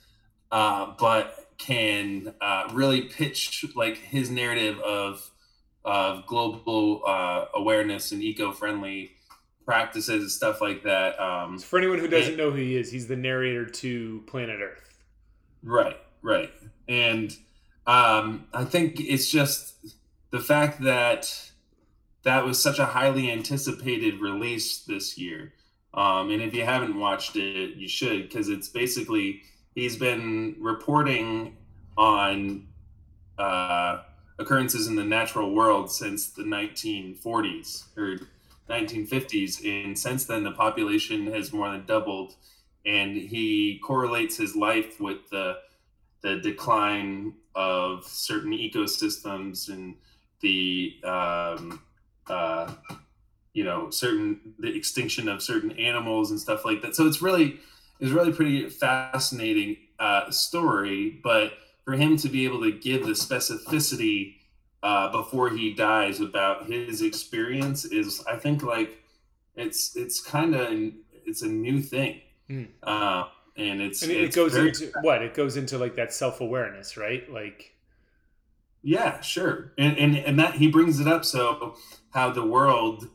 [0.50, 5.30] uh, but can uh, really pitch like his narrative of
[5.84, 9.10] of global uh, awareness and eco-friendly
[9.64, 11.18] practices and stuff like that.
[11.20, 14.22] Um, so for anyone who doesn't and, know who he is, he's the narrator to
[14.26, 14.91] Planet Earth.
[15.62, 16.50] Right, right.
[16.88, 17.36] And
[17.86, 19.96] um, I think it's just
[20.30, 21.50] the fact that
[22.24, 25.52] that was such a highly anticipated release this year.
[25.94, 29.42] Um, and if you haven't watched it, you should, because it's basically
[29.74, 31.56] he's been reporting
[31.96, 32.66] on
[33.38, 34.02] uh,
[34.38, 38.18] occurrences in the natural world since the 1940s or
[38.70, 39.64] 1950s.
[39.84, 42.34] And since then, the population has more than doubled
[42.84, 45.58] and he correlates his life with the
[46.22, 49.96] the decline of certain ecosystems and
[50.40, 51.82] the um,
[52.28, 52.72] uh,
[53.52, 56.96] you know certain the extinction of certain animals and stuff like that.
[56.96, 57.58] So it's really
[58.00, 61.20] it's really pretty fascinating uh, story.
[61.22, 61.52] But
[61.84, 64.36] for him to be able to give the specificity
[64.82, 69.02] uh, before he dies about his experience is, I think, like
[69.54, 70.68] it's it's kind of
[71.26, 72.20] it's a new thing.
[72.50, 72.68] Mm.
[72.82, 73.24] Uh,
[73.56, 76.96] and it's and it, it's goes into what it goes into like that self awareness,
[76.96, 77.30] right?
[77.30, 77.74] Like,
[78.82, 81.24] yeah, sure, and and and that he brings it up.
[81.24, 81.76] So
[82.10, 83.08] how the world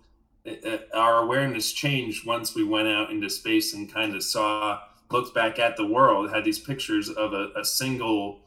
[0.48, 4.80] it, our awareness changed once we went out into space and kind of saw
[5.12, 8.42] looked back at the world had these pictures of a, a single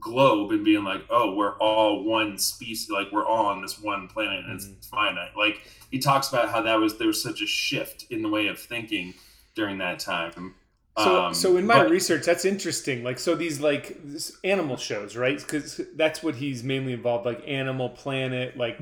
[0.00, 4.06] globe and being like oh we're all one species like we're all on this one
[4.06, 4.72] planet and mm-hmm.
[4.74, 5.60] it's finite like
[5.90, 8.58] he talks about how that was there was such a shift in the way of
[8.58, 9.12] thinking
[9.58, 10.54] during that time
[10.98, 13.04] so, um, so in my but, research, that's interesting.
[13.04, 13.96] Like, so these like
[14.42, 15.38] animal shows, right?
[15.38, 18.80] Because that's what he's mainly involved, like Animal Planet, like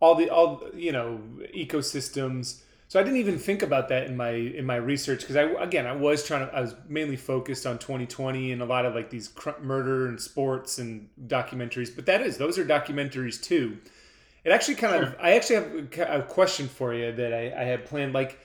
[0.00, 1.20] all the all you know
[1.56, 2.60] ecosystems.
[2.88, 5.86] So I didn't even think about that in my in my research because I again
[5.86, 9.08] I was trying to I was mainly focused on 2020 and a lot of like
[9.08, 11.94] these cr- murder and sports and documentaries.
[11.94, 13.78] But that is those are documentaries too.
[14.44, 15.02] It actually kind sure.
[15.04, 18.12] of I actually have a question for you that I, I had planned.
[18.12, 18.38] Like,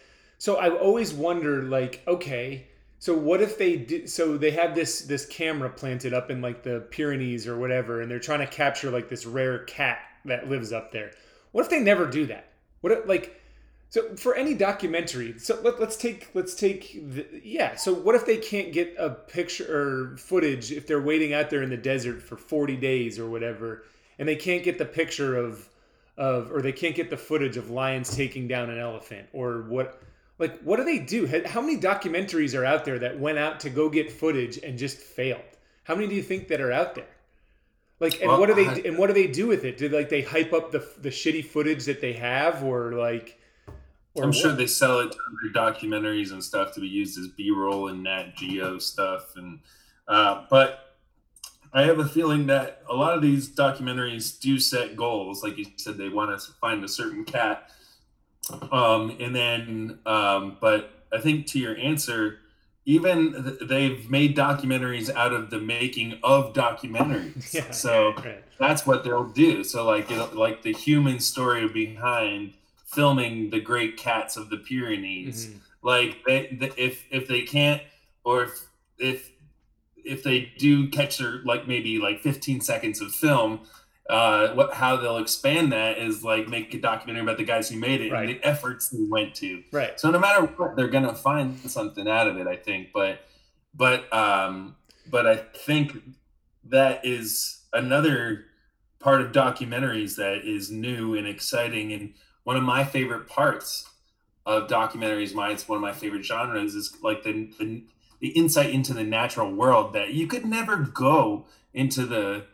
[0.43, 2.67] so I always wondered like okay
[3.03, 4.09] so what if they did?
[4.09, 8.09] So they have this this camera planted up in like the Pyrenees or whatever, and
[8.09, 11.11] they're trying to capture like this rare cat that lives up there.
[11.51, 12.53] What if they never do that?
[12.79, 13.41] What if, like
[13.89, 15.37] so for any documentary?
[15.37, 17.75] So let, us take let's take the, yeah.
[17.75, 21.61] So what if they can't get a picture or footage if they're waiting out there
[21.61, 23.83] in the desert for forty days or whatever,
[24.17, 25.67] and they can't get the picture of
[26.17, 30.01] of or they can't get the footage of lions taking down an elephant or what?
[30.39, 31.27] Like what do they do?
[31.45, 34.97] How many documentaries are out there that went out to go get footage and just
[34.97, 35.41] failed?
[35.83, 37.07] How many do you think that are out there?
[37.99, 39.77] Like and well, what do they I, and what do they do with it?
[39.77, 43.39] Do like they hype up the the shitty footage that they have or like
[44.15, 44.35] or i'm what?
[44.35, 48.35] sure they sell it to documentaries and stuff to be used as b-roll and nat
[48.35, 49.59] geo stuff and
[50.07, 50.97] uh, but
[51.73, 55.43] i have a feeling that a lot of these documentaries do set goals.
[55.43, 57.71] Like you said they want to find a certain cat
[58.71, 62.39] um, and then, um, but I think to your answer,
[62.85, 67.53] even th- they've made documentaries out of the making of documentaries.
[67.53, 68.43] yeah, so right.
[68.59, 69.63] that's what they'll do.
[69.63, 72.53] So like like the human story behind
[72.85, 75.47] filming the great cats of the Pyrenees.
[75.47, 75.57] Mm-hmm.
[75.81, 77.81] Like they, the, if if they can't
[78.23, 79.31] or if if
[80.03, 83.61] if they do catch their like maybe like 15 seconds of film
[84.09, 87.79] uh, what how they'll expand that is like make a documentary about the guys who
[87.79, 88.29] made it right.
[88.29, 89.63] and the efforts they went to.
[89.71, 89.99] Right.
[89.99, 92.47] So no matter what, they're gonna find something out of it.
[92.47, 93.21] I think, but
[93.73, 94.75] but um,
[95.09, 95.97] but I think
[96.65, 98.45] that is another
[98.99, 102.13] part of documentaries that is new and exciting and
[102.43, 103.89] one of my favorite parts
[104.45, 107.83] of documentaries my it's one of my favorite genres is like the, the
[108.21, 112.45] the insight into the natural world that you could never go into the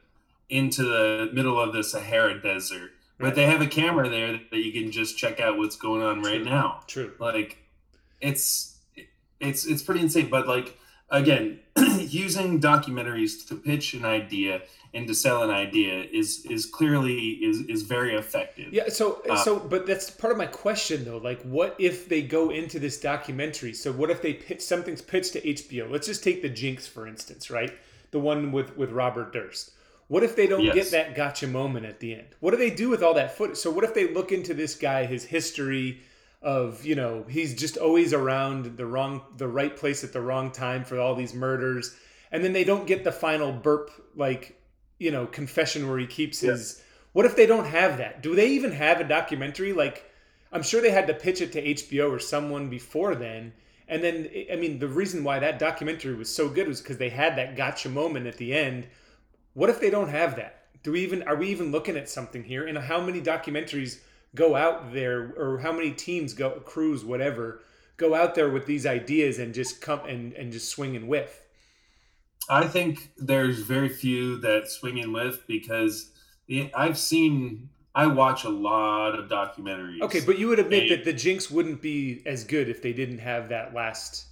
[0.50, 2.92] into the middle of the Sahara Desert.
[3.20, 6.22] But they have a camera there that you can just check out what's going on
[6.22, 6.32] True.
[6.32, 6.82] right now.
[6.88, 7.12] True.
[7.20, 7.58] Like
[8.22, 8.78] it's
[9.40, 10.30] it's it's pretty insane.
[10.30, 10.78] But like
[11.10, 11.60] again,
[12.00, 14.62] using documentaries to pitch an idea
[14.94, 18.74] and to sell an idea is is clearly is is very effective.
[18.74, 18.88] Yeah.
[18.88, 21.18] So uh, so but that's part of my question though.
[21.18, 23.74] Like, what if they go into this documentary?
[23.74, 25.92] So what if they pitch something's pitched to HBO?
[25.92, 27.74] Let's just take the Jinx for instance, right?
[28.12, 29.72] The one with with Robert Durst
[30.10, 30.76] what if they don't yes.
[30.76, 32.28] get that gotcha moment at the end?
[32.40, 33.58] What do they do with all that footage?
[33.58, 36.02] So what if they look into this guy, his history
[36.42, 40.52] of, you know, he's just always around the wrong the right place at the wrong
[40.52, 41.96] time for all these murders,
[42.32, 44.60] and then they don't get the final burp like,
[44.98, 48.24] you know, confession where he keeps his What if they don't have that?
[48.24, 50.10] Do they even have a documentary like
[50.52, 53.54] I'm sure they had to pitch it to HBO or someone before then.
[53.88, 57.10] And then, I mean, the reason why that documentary was so good was because they
[57.10, 58.88] had that gotcha moment at the end
[59.60, 60.68] what if they don't have that?
[60.84, 62.66] Do we even are we even looking at something here?
[62.66, 64.00] And how many documentaries
[64.34, 67.62] go out there, or how many teams go crews, whatever,
[67.98, 71.42] go out there with these ideas and just come and and just swing and whiff?
[72.50, 76.10] I think there's very few that swing and whiff because
[76.74, 80.02] I've seen I watch a lot of documentaries.
[80.04, 83.20] Okay, but you would admit that the Jinx wouldn't be as good if they didn't
[83.20, 84.29] have that last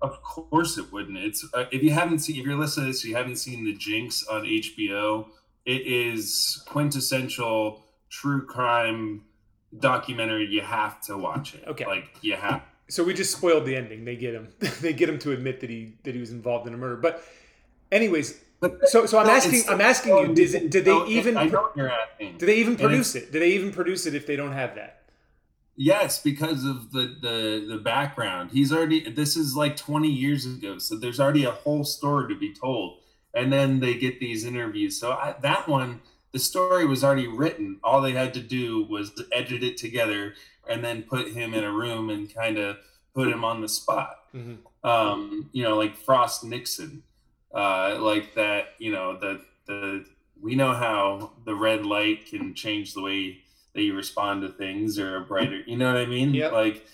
[0.00, 1.18] of course it wouldn't.
[1.18, 3.74] It's uh, if you haven't seen if you're listening to this, you haven't seen The
[3.74, 5.26] Jinx on HBO.
[5.64, 9.24] It is quintessential true crime
[9.78, 10.46] documentary.
[10.46, 11.64] You have to watch it.
[11.66, 12.62] Okay, like you have.
[12.88, 14.04] So we just spoiled the ending.
[14.04, 14.48] They get him.
[14.80, 16.96] they get him to admit that he that he was involved in a murder.
[16.96, 17.22] But,
[17.92, 20.32] anyways, but, so so I'm asking I'm asking you.
[20.32, 21.36] It, did they even?
[21.36, 22.38] I know you're asking.
[22.38, 23.32] Do they even produce it?
[23.32, 24.97] Do they even produce it if they don't have that?
[25.80, 28.50] Yes, because of the the the background.
[28.50, 32.38] He's already this is like 20 years ago, so there's already a whole story to
[32.38, 32.98] be told.
[33.32, 34.98] And then they get these interviews.
[34.98, 36.00] So I, that one,
[36.32, 37.78] the story was already written.
[37.84, 40.34] All they had to do was edit it together
[40.68, 42.78] and then put him in a room and kind of
[43.14, 44.24] put him on the spot.
[44.34, 44.88] Mm-hmm.
[44.88, 47.04] Um, you know, like Frost Nixon,
[47.54, 48.70] uh, like that.
[48.78, 50.04] You know, the the
[50.42, 53.42] we know how the red light can change the way
[53.78, 56.52] that you respond to things or a brighter you know what i mean Yep.
[56.52, 56.86] like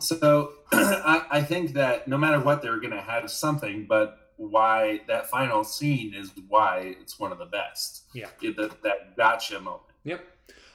[0.00, 5.28] so I, I think that no matter what they're gonna have something but why that
[5.28, 8.28] final scene is why it's one of the best Yeah.
[8.40, 10.24] It- that, that gotcha moment Yep.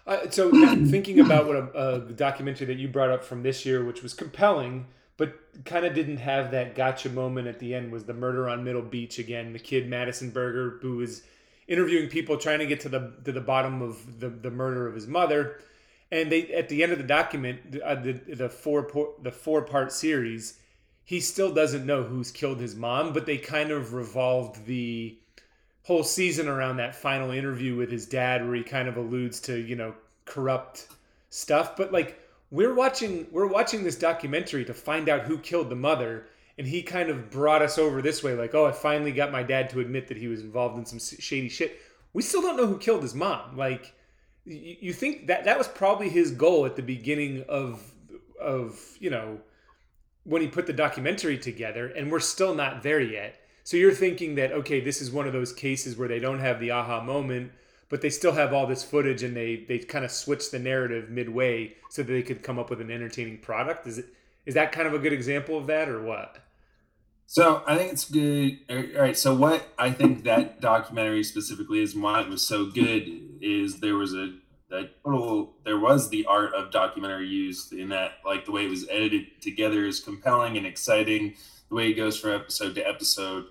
[0.08, 0.52] Uh, so
[0.86, 4.14] thinking about what a, a documentary that you brought up from this year, which was
[4.14, 4.86] compelling,
[5.18, 5.34] but
[5.66, 8.84] kind of didn't have that gotcha moment at the end, was the murder on Middle
[8.84, 9.52] Beach again.
[9.52, 11.24] The kid Madison Hamburg, who was
[11.68, 14.96] interviewing people trying to get to the to the bottom of the, the murder of
[14.96, 15.62] his mother,
[16.12, 19.92] and they at the end of the document, uh, the the four the four part
[19.92, 20.60] series,
[21.04, 25.18] he still doesn't know who's killed his mom, but they kind of revolved the
[25.84, 29.58] whole season around that final interview with his dad where he kind of alludes to
[29.58, 29.94] you know
[30.26, 30.88] corrupt
[31.30, 31.76] stuff.
[31.76, 32.20] But like
[32.52, 36.28] we're watching we're watching this documentary to find out who killed the mother
[36.58, 39.44] and he kind of brought us over this way like oh i finally got my
[39.44, 41.80] dad to admit that he was involved in some shady shit
[42.14, 43.94] we still don't know who killed his mom like
[44.48, 47.94] you, think that that was probably his goal at the beginning of
[48.40, 49.40] of you know
[50.24, 54.36] when he put the documentary together and we're still not there yet so you're thinking
[54.36, 57.52] that okay, this is one of those cases where they don't have the aha moment,
[57.90, 61.10] but they still have all this footage and they they kind of switch the narrative
[61.10, 63.88] midway so that they could come up with an entertaining product.
[63.88, 64.06] Is it
[64.46, 66.45] is that kind of a good example of that or what?
[67.28, 68.60] So I think it's good.
[68.70, 69.18] All right.
[69.18, 73.10] So what I think that documentary specifically is why it was so good
[73.42, 74.34] is there was a,
[74.72, 78.70] a total there was the art of documentary used in that like the way it
[78.70, 81.34] was edited together is compelling and exciting.
[81.70, 83.46] The way it goes from episode to episode,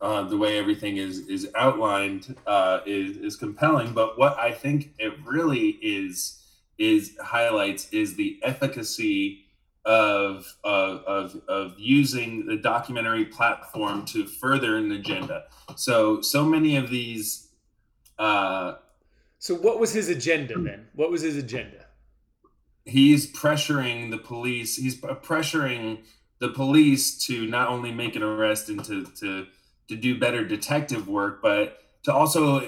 [0.00, 3.92] uh, the way everything is is outlined uh, is is compelling.
[3.92, 6.42] But what I think it really is
[6.78, 9.45] is highlights is the efficacy
[9.86, 15.44] of, of, of, of using the documentary platform to further an agenda.
[15.76, 17.48] So, so many of these,
[18.18, 18.74] uh,
[19.38, 20.88] So what was his agenda then?
[20.94, 21.86] What was his agenda?
[22.86, 25.98] he's pressuring the police, he's pressuring
[26.38, 29.46] the police to not only make an arrest and to, to,
[29.88, 32.60] to do better detective work, but to also,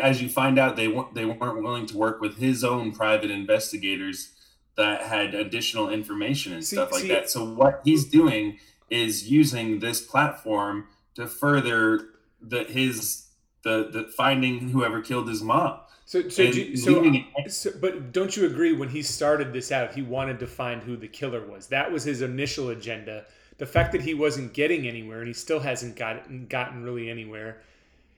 [0.00, 4.30] as you find out, they they weren't willing to work with his own private investigators
[4.76, 7.30] that had additional information and See- stuff like see- that.
[7.30, 8.58] So what he's doing
[8.90, 12.08] is using this platform to further
[12.40, 13.24] the his
[13.62, 15.80] the the finding whoever killed his mom.
[16.04, 17.12] So so, you- so,
[17.48, 20.96] so but don't you agree when he started this out he wanted to find who
[20.96, 21.66] the killer was.
[21.68, 23.24] That was his initial agenda.
[23.58, 27.62] The fact that he wasn't getting anywhere and he still hasn't gotten gotten really anywhere.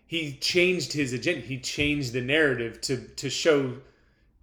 [0.06, 1.40] He changed his agenda.
[1.46, 3.76] He changed the narrative to to show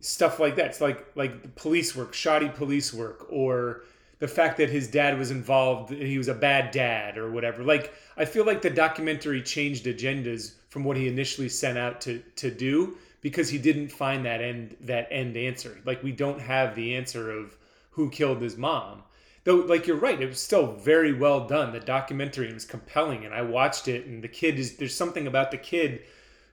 [0.06, 0.68] stuff like that.
[0.68, 3.84] It's like like police work, shoddy police work, or
[4.20, 7.64] the fact that his dad was involved, he was a bad dad or whatever.
[7.64, 12.20] Like I feel like the documentary changed agendas from what he initially sent out to
[12.38, 15.80] to do because he didn't find that end that end answer.
[15.86, 17.58] Like we don't have the answer of
[17.92, 19.04] who killed his mom.
[19.44, 21.72] Though like you're right, it was still very well done.
[21.74, 25.52] The documentary was compelling and I watched it and the kid is there's something about
[25.52, 26.02] the kid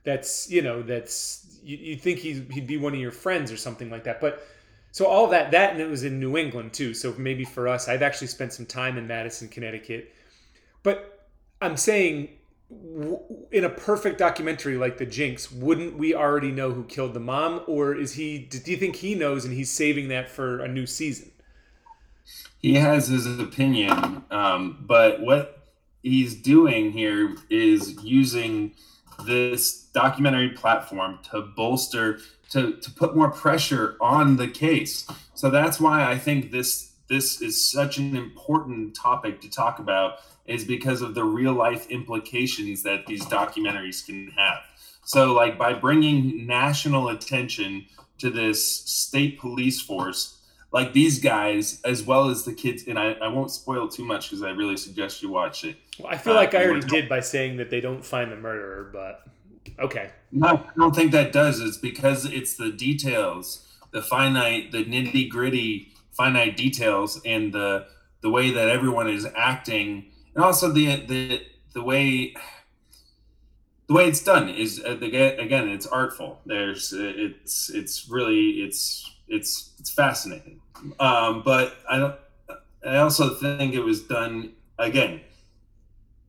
[0.04, 3.56] that's you know that's you, you think he's, he'd be one of your friends or
[3.56, 4.46] something like that but
[4.90, 7.88] so all that that and it was in new england too so maybe for us
[7.88, 10.12] i've actually spent some time in madison connecticut.
[10.82, 11.28] But
[11.60, 12.30] i'm saying
[13.50, 17.60] in a perfect documentary like the jinx wouldn't we already know who killed the mom
[17.66, 20.86] or is he do you think he knows and he's saving that for a new
[20.86, 21.32] season?
[22.58, 25.66] He has his opinion, um, but what
[26.02, 28.74] he's doing here is using
[29.24, 35.06] this documentary platform to bolster to, to put more pressure on the case.
[35.34, 40.20] So that's why I think this this is such an important topic to talk about
[40.46, 44.60] is because of the real life implications that these documentaries can have.
[45.04, 47.86] So like by bringing national attention
[48.18, 50.38] to this state police force
[50.72, 54.30] like these guys as well as the kids and i, I won't spoil too much
[54.30, 55.76] because i really suggest you watch it.
[55.98, 58.36] Well, i feel Uh, like i already did by saying that they don't find the
[58.36, 59.24] murderer but
[59.78, 60.10] okay.
[60.30, 61.60] No i don't think that does.
[61.60, 67.86] It's because it's the details the finite the nitty gritty finite details and the
[68.22, 71.42] the way that everyone is acting and also the the
[71.74, 72.34] the way
[73.88, 76.40] the way it's done is uh, again it's artful.
[76.46, 80.60] There's uh, it's it's really it's it's it's fascinating
[81.00, 82.14] um but i don't
[82.86, 85.20] i also think it was done again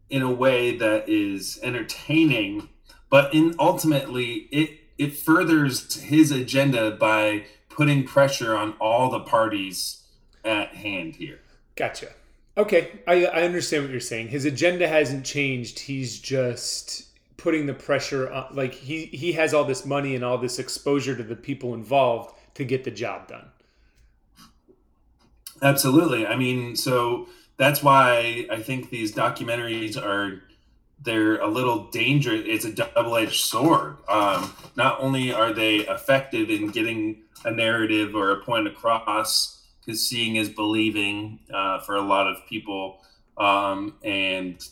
[0.09, 2.69] in a way that is entertaining
[3.09, 10.03] but in ultimately it it furthers his agenda by putting pressure on all the parties
[10.45, 11.39] at hand here
[11.75, 12.09] Gotcha.
[12.55, 14.27] Okay, I, I understand what you're saying.
[14.27, 15.79] His agenda hasn't changed.
[15.79, 18.55] He's just putting the pressure on.
[18.55, 22.35] Like he he has all this money and all this exposure to the people involved
[22.55, 23.47] to get the job done.
[25.63, 26.27] Absolutely.
[26.27, 30.43] I mean, so that's why I think these documentaries are
[31.01, 32.43] they're a little dangerous.
[32.45, 33.97] It's a double-edged sword.
[34.07, 40.05] Um, not only are they effective in getting a narrative or a point across, because
[40.05, 43.01] seeing is believing uh, for a lot of people,
[43.37, 44.65] um, and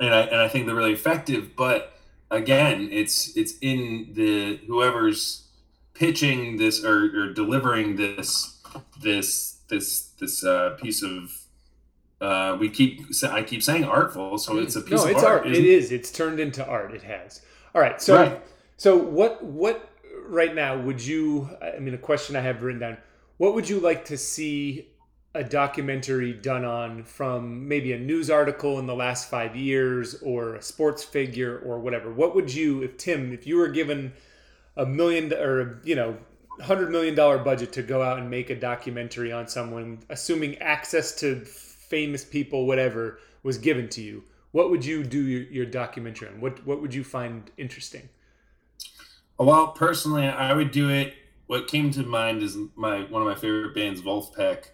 [0.00, 1.56] and I and I think they're really effective.
[1.56, 1.92] But
[2.30, 5.46] again, it's it's in the whoever's
[5.94, 8.60] pitching this or, or delivering this
[9.00, 11.36] this this this uh, piece of
[12.20, 15.42] uh, we keep I keep saying artful, so it's a piece no, of it's art.
[15.44, 15.46] art.
[15.46, 15.92] It is.
[15.92, 16.92] It's turned into art.
[16.92, 17.42] It has.
[17.74, 18.00] All right.
[18.02, 18.42] So Right.
[18.76, 19.90] so what what
[20.26, 21.48] right now would you?
[21.62, 22.96] I mean, a question I have written down.
[23.36, 24.88] What would you like to see
[25.34, 30.56] a documentary done on from maybe a news article in the last five years or
[30.56, 32.12] a sports figure or whatever?
[32.12, 34.12] What would you, if Tim, if you were given
[34.76, 36.16] a million or you know
[36.60, 41.14] hundred million dollar budget to go out and make a documentary on someone, assuming access
[41.20, 46.28] to famous people, whatever, was given to you, what would you do your, your documentary
[46.28, 46.40] on?
[46.40, 48.08] What what would you find interesting?
[49.38, 51.14] Well, personally, I would do it.
[51.46, 54.64] What came to mind is my one of my favorite bands, Vulfpeck.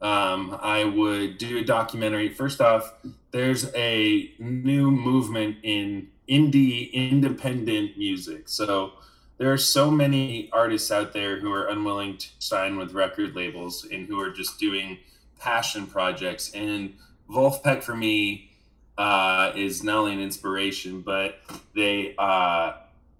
[0.00, 2.28] Um, I would do a documentary.
[2.28, 2.92] First off,
[3.30, 8.48] there's a new movement in indie independent music.
[8.48, 8.92] So
[9.38, 13.86] there are so many artists out there who are unwilling to sign with record labels
[13.90, 14.98] and who are just doing
[15.38, 16.52] passion projects.
[16.54, 16.94] And
[17.28, 18.50] Vulfpeck for me
[18.96, 21.38] uh, is not only an inspiration, but
[21.74, 22.74] they uh,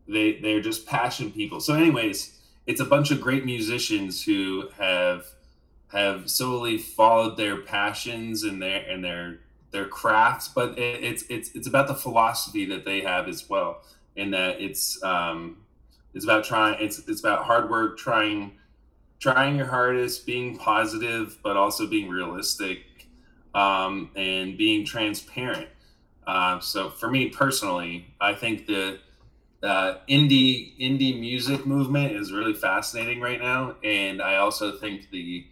[0.07, 1.61] they they're just passion people.
[1.61, 5.27] So, anyways, it's a bunch of great musicians who have
[5.89, 9.41] have solely followed their passions and their and their
[9.73, 13.83] their crafts, but it, it's it's it's about the philosophy that they have as well,
[14.15, 15.57] in that it's um,
[16.15, 18.53] it's about trying it's it's about hard work, trying
[19.19, 23.09] trying your hardest, being positive, but also being realistic,
[23.55, 25.69] um, and being transparent.
[26.27, 28.99] Uh, so for me personally, I think the
[29.63, 35.47] uh, indie indie music movement is really fascinating right now, and I also think the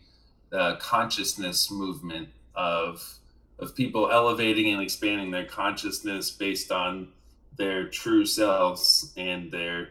[0.52, 3.18] uh, consciousness movement of
[3.58, 7.08] of people elevating and expanding their consciousness based on
[7.56, 9.90] their true selves and their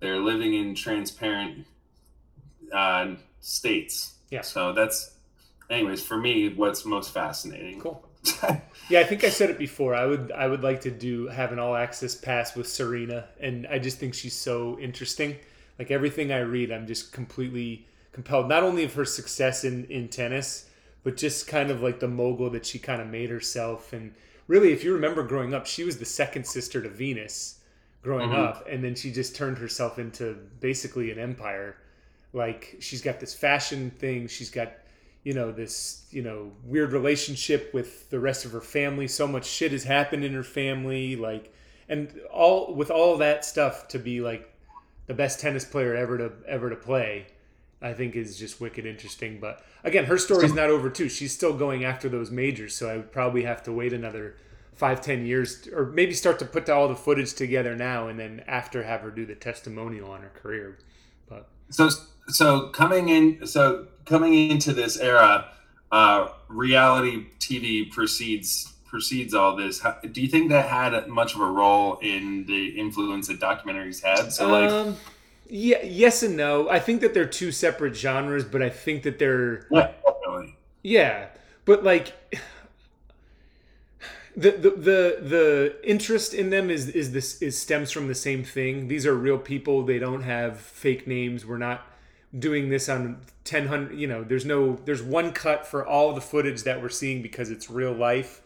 [0.00, 1.66] they're living in transparent
[2.72, 4.14] uh, states.
[4.30, 4.42] Yeah.
[4.42, 5.12] So that's,
[5.70, 7.80] anyways, for me, what's most fascinating.
[7.80, 8.02] Cool.
[8.88, 9.96] Yeah, I think I said it before.
[9.96, 13.66] I would I would like to do have an all access pass with Serena, and
[13.66, 15.36] I just think she's so interesting.
[15.76, 18.48] Like everything I read, I'm just completely compelled.
[18.48, 20.70] Not only of her success in in tennis,
[21.02, 23.92] but just kind of like the mogul that she kind of made herself.
[23.92, 24.14] And
[24.46, 27.58] really, if you remember growing up, she was the second sister to Venus
[28.02, 28.38] growing Mhm.
[28.38, 31.76] up, and then she just turned herself into basically an empire.
[32.32, 34.28] Like she's got this fashion thing.
[34.28, 34.72] She's got
[35.24, 39.44] you know this you know weird relationship with the rest of her family so much
[39.44, 41.52] shit has happened in her family like
[41.88, 44.48] and all with all that stuff to be like
[45.08, 47.26] the best tennis player ever to ever to play
[47.82, 51.54] i think is just wicked interesting but again her story's not over too she's still
[51.56, 54.36] going after those majors so i would probably have to wait another
[54.76, 58.42] five ten years or maybe start to put all the footage together now and then
[58.46, 60.78] after have her do the testimonial on her career
[61.28, 61.90] but So,
[62.28, 65.48] so coming in, so coming into this era,
[65.92, 69.80] uh, reality TV precedes precedes all this.
[69.80, 74.02] How, do you think that had much of a role in the influence that documentaries
[74.02, 74.32] had?
[74.32, 74.96] So, like, um,
[75.48, 76.68] yeah, yes and no.
[76.68, 79.92] I think that they're two separate genres, but I think that they're yeah,
[80.82, 81.26] yeah,
[81.64, 82.12] but like
[84.36, 88.44] the the the, the interest in them is is this is stems from the same
[88.44, 88.88] thing.
[88.88, 89.82] These are real people.
[89.82, 91.46] They don't have fake names.
[91.46, 91.86] We're not
[92.38, 96.64] doing this on 10 you know there's no there's one cut for all the footage
[96.64, 98.42] that we're seeing because it's real life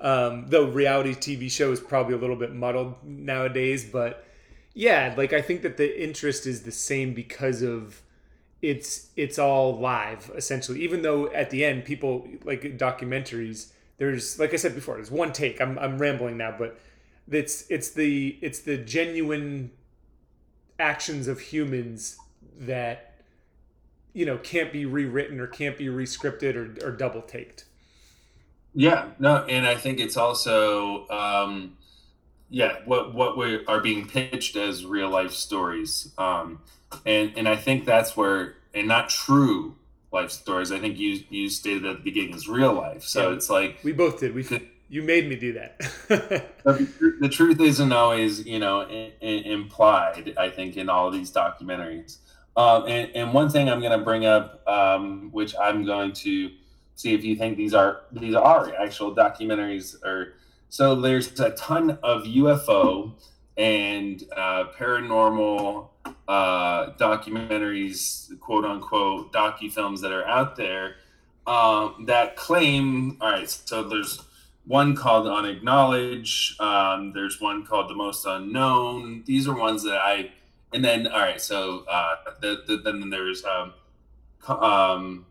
[0.00, 4.24] um, though reality tv show is probably a little bit muddled nowadays but
[4.74, 8.02] yeah like i think that the interest is the same because of
[8.62, 14.52] it's it's all live essentially even though at the end people like documentaries there's like
[14.52, 15.60] i said before there's one take.
[15.60, 16.78] I'm, I'm rambling now but
[17.30, 19.70] it's it's the it's the genuine
[20.78, 22.16] actions of humans
[22.60, 23.14] that
[24.12, 27.64] you know can't be rewritten or can't be rescripted or, or double taked.
[28.74, 31.76] Yeah, no, and I think it's also, um,
[32.50, 36.60] yeah, what what we are being pitched as real life stories, um,
[37.04, 39.74] and and I think that's where, and not true
[40.12, 40.72] life stories.
[40.72, 43.02] I think you you stated at the beginning is real life.
[43.04, 43.36] So Yeah.
[43.36, 44.44] it's like we both did we
[44.90, 45.78] you made me do that
[46.64, 50.34] the, tr- the truth isn't always you know I- I- implied.
[50.38, 52.18] I think in all of these documentaries.
[52.56, 56.50] Um, and, and one thing I'm going to bring up, um, which I'm going to
[56.96, 60.34] see if you think these are these are actual documentaries or
[60.70, 63.12] so there's a ton of UFO
[63.56, 65.88] and uh, paranormal
[66.28, 70.96] uh, documentaries, quote unquote, docu films that are out there
[71.48, 73.16] um, that claim.
[73.20, 74.22] All right, so there's
[74.66, 76.60] one called Unacknowledged.
[76.60, 79.24] Um, there's one called The Most Unknown.
[79.24, 80.30] These are ones that I.
[80.74, 83.72] And then, all right, so uh, the, the, then there's um,
[84.48, 85.26] um,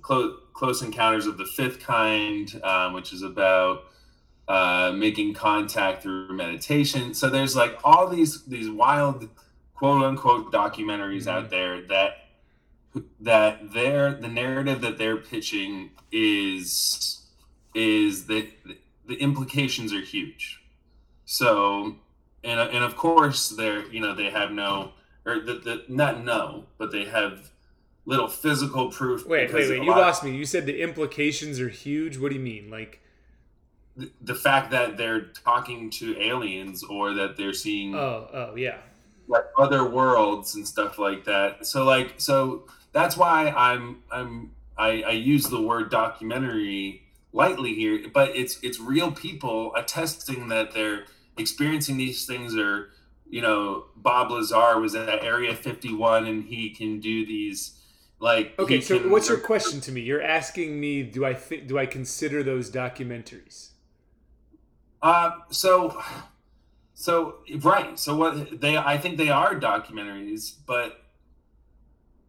[0.00, 3.84] close, close Encounters of the Fifth Kind, um, which is about
[4.48, 7.12] uh, making contact through meditation.
[7.12, 9.28] So there's like all these these wild
[9.76, 11.44] quote unquote documentaries mm-hmm.
[11.44, 12.26] out there that
[13.20, 17.22] that their the narrative that they're pitching is
[17.74, 18.48] is that
[19.06, 20.60] the implications are huge.
[21.26, 21.96] So
[22.42, 24.92] and and of course they're you know they have no
[25.24, 27.50] or the, the not no but they have
[28.06, 29.26] little physical proof.
[29.26, 30.34] Wait wait wait you lost me.
[30.34, 32.16] You said the implications are huge.
[32.18, 33.02] What do you mean like?
[33.98, 38.76] The, the fact that they're talking to aliens or that they're seeing oh oh yeah
[39.28, 41.66] like other worlds and stuff like that.
[41.66, 42.64] So like so
[42.96, 48.80] that's why i'm i'm i, I use the word documentary lightly here but it's it's
[48.80, 51.04] real people attesting that they're
[51.36, 52.88] experiencing these things or
[53.28, 57.78] you know bob lazar was at area 51 and he can do these
[58.18, 60.00] like okay so can, what's your question to me?
[60.00, 63.72] You're asking me do i think do i consider those documentaries?
[65.02, 66.02] Uh so
[66.96, 71.02] so right so what they i think they are documentaries but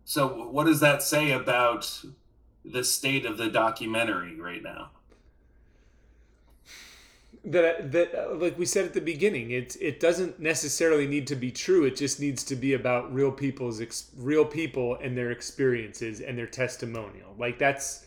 [0.08, 2.06] so what does that say about
[2.72, 4.92] the state of the documentary right now?
[7.44, 11.52] That that like we said at the beginning it it doesn't necessarily need to be
[11.52, 11.84] true.
[11.84, 16.38] It just needs to be about real people's ex, real people and their experiences and
[16.38, 17.36] their testimonial.
[17.38, 18.06] Like that's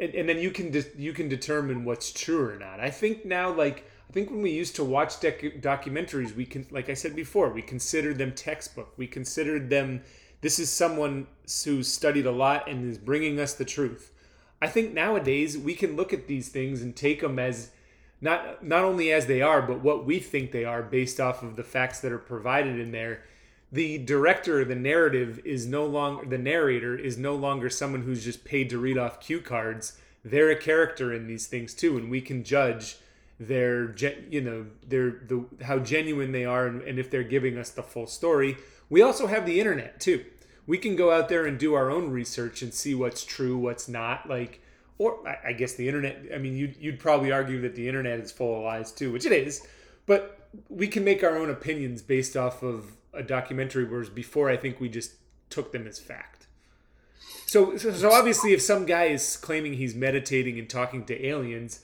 [0.00, 2.80] and, and then you can de- you can determine what's true or not.
[2.80, 6.66] I think now like i think when we used to watch dec- documentaries we can
[6.70, 10.02] like i said before we considered them textbook we considered them
[10.40, 11.26] this is someone
[11.64, 14.12] who studied a lot and is bringing us the truth
[14.60, 17.70] i think nowadays we can look at these things and take them as
[18.20, 21.56] not not only as they are, but what we think they are based off of
[21.56, 23.22] the facts that are provided in there.
[23.72, 28.44] The director, the narrative is no longer the narrator is no longer someone who's just
[28.44, 29.98] paid to read off cue cards.
[30.24, 32.98] They're a character in these things too, and we can judge
[33.38, 33.94] their
[34.30, 37.82] you know their the how genuine they are and, and if they're giving us the
[37.82, 38.56] full story.
[38.88, 40.24] We also have the internet too.
[40.66, 43.88] We can go out there and do our own research and see what's true, what's
[43.88, 44.28] not.
[44.28, 44.60] Like
[44.98, 46.26] or I guess the internet.
[46.34, 49.26] I mean, you'd, you'd probably argue that the internet is full of lies too, which
[49.26, 49.66] it is.
[50.06, 54.56] But we can make our own opinions based off of a documentary, whereas before I
[54.56, 55.12] think we just
[55.50, 56.46] took them as fact.
[57.46, 61.80] So, so, so obviously, if some guy is claiming he's meditating and talking to aliens,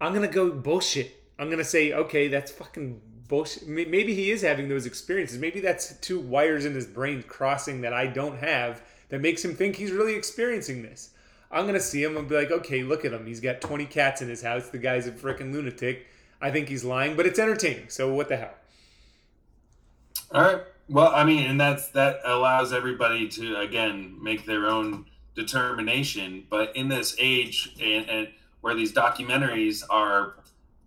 [0.00, 1.22] I'm gonna go bullshit.
[1.38, 3.66] I'm gonna say, okay, that's fucking bullshit.
[3.66, 5.38] Maybe he is having those experiences.
[5.38, 9.54] Maybe that's two wires in his brain crossing that I don't have that makes him
[9.54, 11.10] think he's really experiencing this.
[11.50, 13.26] I'm gonna see him and be like, okay, look at him.
[13.26, 14.68] He's got 20 cats in his house.
[14.68, 16.06] The guy's a freaking lunatic.
[16.40, 17.88] I think he's lying, but it's entertaining.
[17.88, 18.54] So what the hell?
[20.30, 20.62] All right.
[20.88, 26.44] Well, I mean, and that's that allows everybody to again make their own determination.
[26.50, 28.28] But in this age and, and
[28.64, 30.36] where these documentaries are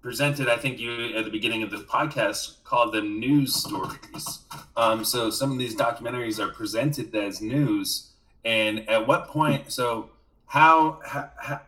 [0.02, 4.40] presented, I think you at the beginning of the podcast called them news stories.
[4.76, 8.14] Um, so some of these documentaries are presented as news.
[8.44, 9.72] And at what point?
[9.72, 10.10] So
[10.48, 11.62] how how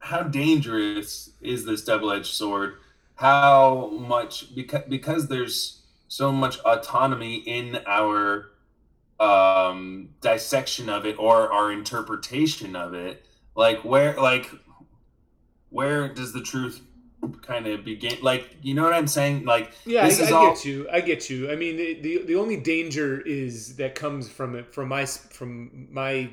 [0.00, 2.78] how dangerous is this double-edged sword?
[3.14, 8.50] How much because because there's so much autonomy in our
[9.20, 13.24] um, dissection of it or our interpretation of it.
[13.54, 14.50] Like where like
[15.76, 16.82] where does the truth
[17.42, 20.48] kind of begin like you know what i'm saying like yeah I, I all...
[20.48, 24.28] get you i get you i mean the, the the only danger is that comes
[24.28, 26.30] from it from my from my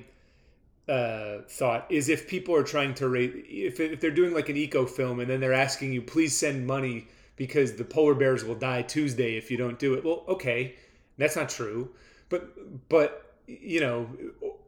[0.85, 4.57] uh, thought is if people are trying to rate if, if they're doing like an
[4.57, 8.55] eco film and then they're asking you please send money because the polar bears will
[8.55, 10.03] die Tuesday if you don't do it.
[10.03, 10.75] Well, okay,
[11.17, 11.89] that's not true,
[12.29, 14.09] but but you know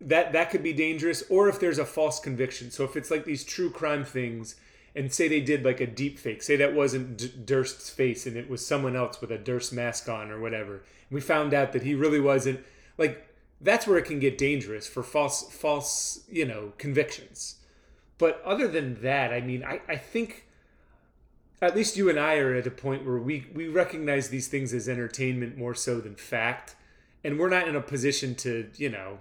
[0.02, 1.24] that that could be dangerous.
[1.30, 2.72] Or if there's a false conviction.
[2.72, 4.56] So if it's like these true crime things,
[4.96, 8.38] and say they did like a deep fake, say that wasn't D- Durst's face and
[8.38, 11.74] it was someone else with a Durst mask on or whatever, and we found out
[11.74, 12.62] that he really wasn't
[12.98, 13.28] like
[13.62, 17.56] that's where it can get dangerous for false false you know convictions.
[18.18, 20.48] But other than that i mean i, I think
[21.62, 24.74] at least you and i are at a point where we we recognize these things
[24.74, 26.76] as entertainment more so than fact.
[27.24, 29.20] And we're not in a position to you know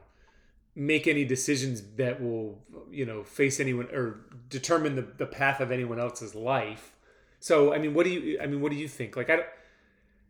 [0.77, 2.59] make any decisions that will
[2.91, 6.93] you know face anyone or determine the, the path of anyone else's life.
[7.41, 9.16] So i mean what do you i mean what do you think?
[9.16, 9.47] Like i don't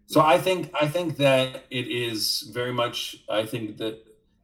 [0.06, 3.98] so i think i think that it is very much i think that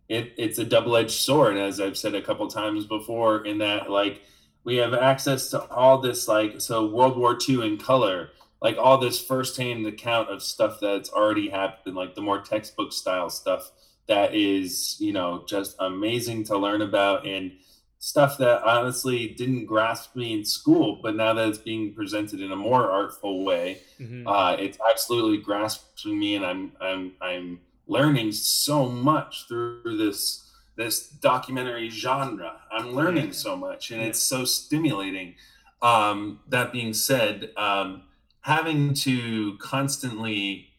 [0.08, 4.22] it, it's a double-edged sword as i've said a couple times before in that like
[4.64, 8.30] we have access to all this like so world war ii in color
[8.62, 13.30] like all this firsthand account of stuff that's already happened like the more textbook style
[13.30, 13.70] stuff
[14.10, 17.52] that is you know just amazing to learn about and
[17.98, 22.50] stuff that honestly didn't grasp me in school but now that it's being presented in
[22.50, 24.26] a more artful way mm-hmm.
[24.26, 31.08] uh, it's absolutely grasping me and i'm i'm i'm learning so much through this this
[31.08, 32.54] documentary genre.
[32.72, 35.34] I'm learning so much and it's so stimulating.
[35.82, 38.02] Um, that being said um,
[38.40, 40.69] having to constantly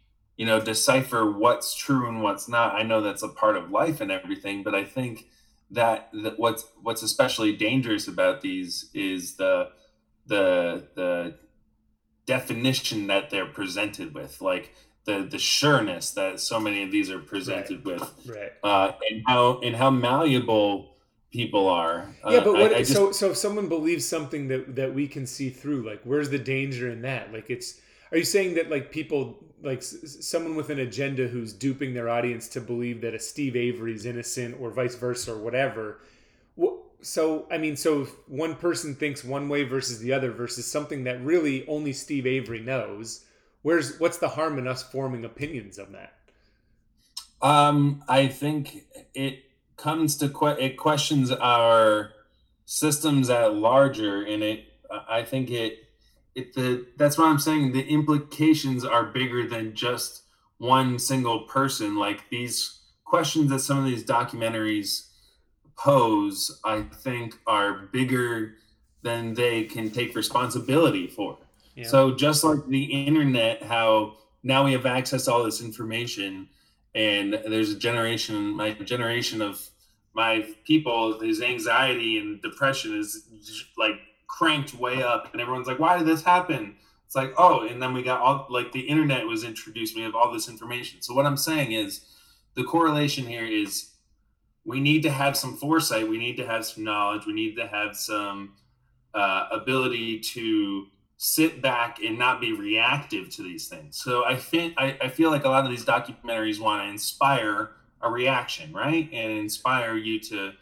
[0.41, 2.73] you know decipher what's true and what's not.
[2.73, 5.27] I know that's a part of life and everything but i think
[5.69, 9.69] that, that what's what's especially dangerous about these is the
[10.25, 11.35] the the
[12.25, 14.73] definition that they're presented with like
[15.05, 17.99] the the sureness that so many of these are presented right.
[17.99, 18.51] with right.
[18.63, 20.95] uh and how and how malleable
[21.31, 22.15] people are.
[22.27, 24.95] Yeah but uh, what I, I just, so so if someone believes something that that
[24.95, 27.31] we can see through like where's the danger in that?
[27.31, 27.79] Like it's
[28.12, 32.47] are you saying that like people like someone with an agenda who's duping their audience
[32.49, 35.99] to believe that a Steve Avery's innocent or vice versa or whatever.
[37.01, 41.03] So I mean, so if one person thinks one way versus the other versus something
[41.05, 43.26] that really only Steve Avery knows.
[43.64, 46.14] Where's what's the harm in us forming opinions on that?
[47.41, 49.43] Um, I think it
[49.78, 52.12] comes to que- it questions our
[52.66, 54.66] systems at larger, and it.
[55.07, 55.90] I think it
[56.36, 57.73] it the that's what I'm saying.
[57.73, 60.23] The implications are bigger than just
[60.57, 61.95] one single person.
[61.95, 65.07] Like these questions that some of these documentaries
[65.77, 68.55] pose, I think, are bigger
[69.01, 71.38] than they can take responsibility for.
[71.75, 71.88] Yeah.
[71.88, 76.47] So just like the internet, how now we have access to all this information,
[76.93, 79.67] and there's a generation, my generation of
[80.13, 83.25] my people, his anxiety and depression is
[83.77, 83.95] like
[84.32, 86.75] cranked way up, and everyone's like, "Why did this happen?"
[87.05, 89.97] It's like, oh, and then we got all like the internet was introduced.
[89.97, 91.01] We have all this information.
[91.01, 92.05] So what I'm saying is,
[92.55, 93.89] the correlation here is
[94.63, 96.07] we need to have some foresight.
[96.07, 97.25] We need to have some knowledge.
[97.25, 98.53] We need to have some
[99.13, 103.97] uh, ability to sit back and not be reactive to these things.
[103.97, 107.71] So I think I, I feel like a lot of these documentaries want to inspire
[108.01, 110.53] a reaction, right, and inspire you to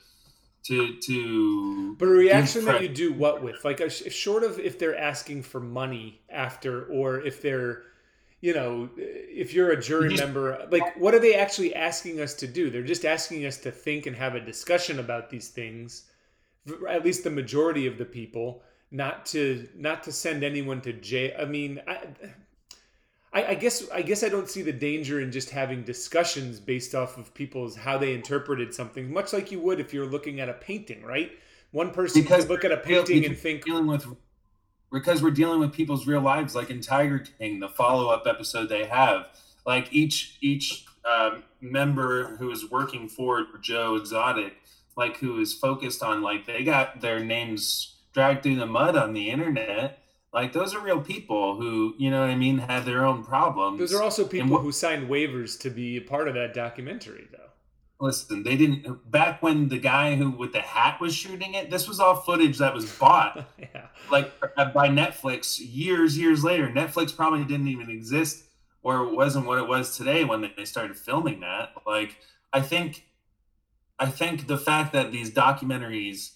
[0.64, 3.64] to to but a reaction that you do what with?
[3.64, 7.84] Like a, short of if they're asking for money after or if they're
[8.42, 12.48] you know if you're a jury member like what are they actually asking us to
[12.48, 12.70] do?
[12.70, 16.06] They're just asking us to think and have a discussion about these things
[16.90, 21.36] at least the majority of the people not to not to send anyone to jail.
[21.40, 22.00] I mean I,
[23.32, 26.96] I, I, guess I guess I don't see the danger in just having discussions based
[26.96, 30.50] off of people's how they interpreted something, much like you would if you're looking at
[30.50, 31.32] a painting, right?
[31.72, 34.08] One person because could look at a painting and think dealing with
[34.92, 38.70] because we're dealing with people's real lives, like in Tiger King, the follow up episode
[38.70, 39.28] they have,
[39.66, 44.54] like each each um, member who is working for Joe Exotic,
[44.98, 49.14] like who is focused on like they got their names dragged through the mud on
[49.14, 50.00] the internet
[50.34, 53.80] like those are real people who, you know what I mean, have their own problems.
[53.80, 57.28] Those are also people wh- who signed waivers to be a part of that documentary,
[57.32, 57.38] though.
[58.02, 61.70] Listen, they didn't back when the guy who with the hat was shooting it.
[61.70, 63.88] This was all footage that was bought, yeah.
[64.10, 66.70] like uh, by Netflix years, years later.
[66.70, 68.46] Netflix probably didn't even exist,
[68.84, 71.72] or it wasn't what it was today when they started filming that.
[71.86, 72.16] Like,
[72.54, 73.06] I think,
[73.98, 76.36] I think the fact that these documentaries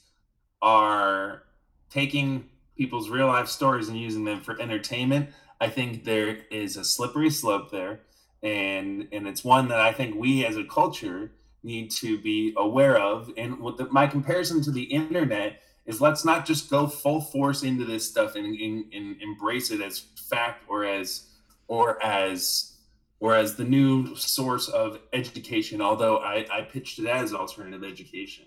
[0.62, 1.44] are
[1.90, 6.84] taking people's real life stories and using them for entertainment, I think there is a
[6.84, 8.02] slippery slope there,
[8.42, 11.32] and and it's one that I think we as a culture
[11.64, 13.32] need to be aware of.
[13.38, 17.64] And what the, my comparison to the internet is, let's not just go full force
[17.64, 20.00] into this stuff and, and, and embrace it as
[20.30, 21.28] fact or as
[21.68, 22.74] or as
[23.20, 25.82] or as the new source of education.
[25.82, 28.46] Although I, I pitched it as alternative education,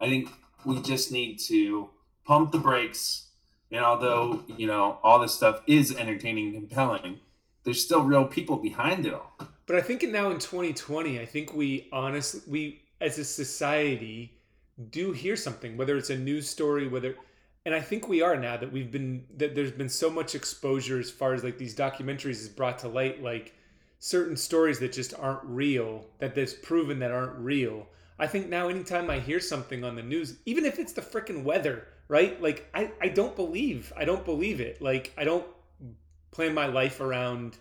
[0.00, 0.28] I think
[0.66, 1.88] we just need to
[2.26, 3.27] pump the brakes
[3.70, 7.20] and although, you know, all this stuff is entertaining and compelling,
[7.64, 9.34] there's still real people behind it all.
[9.66, 14.32] But I think now in 2020, I think we honestly, we as a society
[14.90, 17.14] do hear something, whether it's a news story, whether,
[17.66, 20.98] and I think we are now that we've been, that there's been so much exposure
[20.98, 23.54] as far as like these documentaries is brought to light, like
[23.98, 27.86] certain stories that just aren't real, that there's proven that aren't real.
[28.18, 31.44] I think now anytime I hear something on the news, even if it's the freaking
[31.44, 32.40] weather, right?
[32.42, 34.82] Like I, I don't believe I don't believe it.
[34.82, 35.46] Like I don't
[36.30, 37.56] plan my life around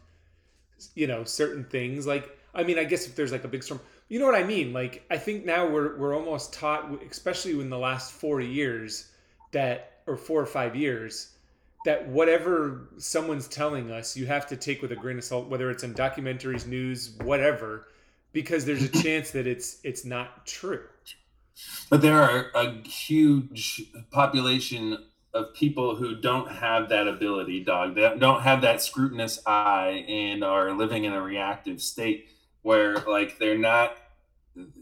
[0.95, 2.08] you know certain things.
[2.08, 4.43] Like I mean, I guess if there's like a big storm, you know what I
[4.43, 4.74] mean?
[4.74, 9.12] Like I think now we're we're almost taught, especially in the last four years,
[9.52, 11.34] that or four or five years,
[11.86, 15.70] that whatever someone's telling us, you have to take with a grain of salt, whether
[15.70, 17.88] it's in documentaries, news, whatever,
[18.32, 20.84] because there's a chance that it's it's not true.
[21.89, 24.97] But there are a huge population
[25.34, 27.95] of people who don't have that ability, dog.
[27.95, 32.28] That don't have that scrutinous eye and are living in a reactive state
[32.62, 33.95] where like they're not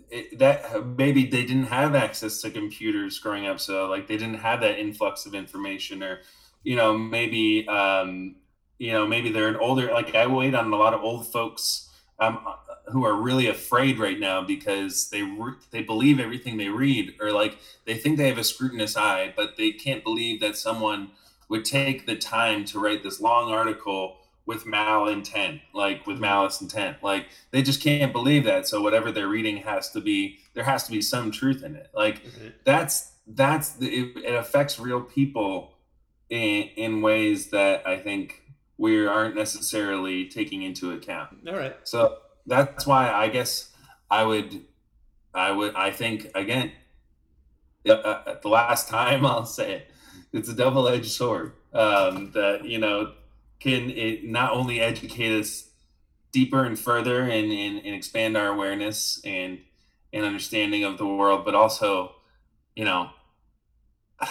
[0.09, 4.39] it, that maybe they didn't have access to computers growing up so like they didn't
[4.39, 6.21] have that influx of information or
[6.63, 8.35] you know maybe um
[8.77, 11.89] you know maybe they're an older like i wait on a lot of old folks
[12.19, 12.39] um
[12.89, 17.31] who are really afraid right now because they re- they believe everything they read or
[17.31, 21.09] like they think they have a scrutinous eye but they can't believe that someone
[21.49, 26.61] would take the time to write this long article with mal intent like with malice
[26.61, 26.97] intent.
[27.01, 28.67] Like they just can't believe that.
[28.67, 31.89] So whatever they're reading has to be there has to be some truth in it.
[31.93, 32.49] Like mm-hmm.
[32.63, 35.73] that's that's the, it, it affects real people
[36.29, 38.45] in in ways that i think
[38.77, 41.29] we aren't necessarily taking into account.
[41.47, 41.75] All right.
[41.83, 43.71] So that's why i guess
[44.09, 44.61] i would
[45.33, 46.71] i would i think again
[47.87, 49.91] uh, uh the last time i'll say it
[50.33, 53.13] it's a double-edged sword um, that you know
[53.59, 55.69] can it not only educate us
[56.35, 59.59] deeper and further and, and, and expand our awareness and
[60.11, 62.15] and understanding of the world, but also,
[62.75, 63.09] you know,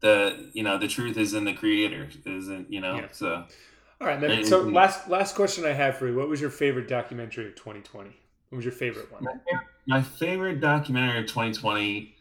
[0.00, 2.96] the you know the truth is in the creator, isn't you know?
[2.96, 3.08] Yeah.
[3.10, 3.44] So,
[4.02, 4.44] all right, man.
[4.44, 4.74] So mm-hmm.
[4.74, 8.10] last last question I have for you: What was your favorite documentary of 2020?
[8.48, 9.26] What was your favorite one?
[9.86, 12.14] My, favorite documentary of 2020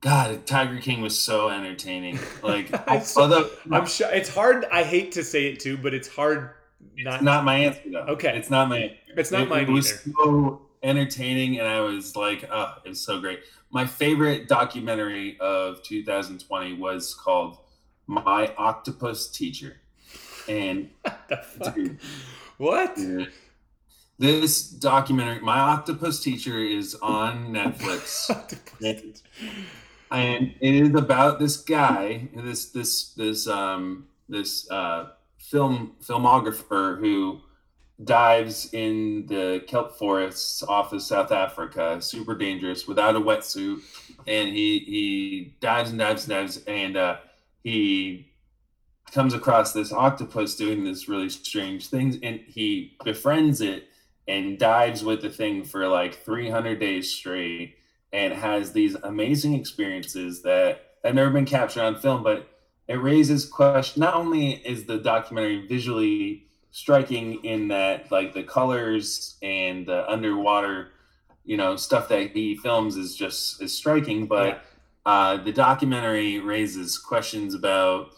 [0.00, 2.18] God, Tiger King was so entertaining.
[2.42, 2.72] Like,
[3.16, 4.64] although I'm sure it's hard.
[4.72, 6.50] I hate to say it too, but it's hard.
[6.96, 8.06] Not it's not my answer though.
[8.14, 8.96] Okay, it's not my.
[9.16, 10.14] It's not it, mine it was either.
[10.16, 13.40] so entertaining, and I was like, oh, it was so great.
[13.70, 17.58] My favorite documentary of 2020 was called
[18.06, 19.76] "My Octopus Teacher,"
[20.50, 20.90] and
[21.74, 21.98] dude,
[22.58, 22.96] what?
[22.96, 23.32] Dude,
[24.18, 28.28] this documentary, My Octopus Teacher, is on Netflix.
[30.12, 37.40] And it is about this guy, this this this um this uh, film filmographer who
[38.02, 43.82] dives in the kelp forests off of South Africa, super dangerous, without a wetsuit,
[44.26, 47.16] and he he dives and dives and dives, and uh,
[47.62, 48.29] he
[49.12, 53.88] comes across this octopus doing this really strange things, and he befriends it
[54.28, 57.76] and dives with the thing for like 300 days straight
[58.12, 62.48] and has these amazing experiences that have never been captured on film, but
[62.88, 64.00] it raises question.
[64.00, 70.92] Not only is the documentary visually striking in that, like the colors and the underwater,
[71.44, 74.64] you know, stuff that he films is just is striking, but
[75.06, 78.12] uh, the documentary raises questions about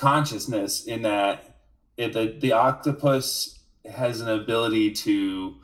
[0.00, 1.56] consciousness in that
[1.96, 5.56] it, the the octopus has an ability to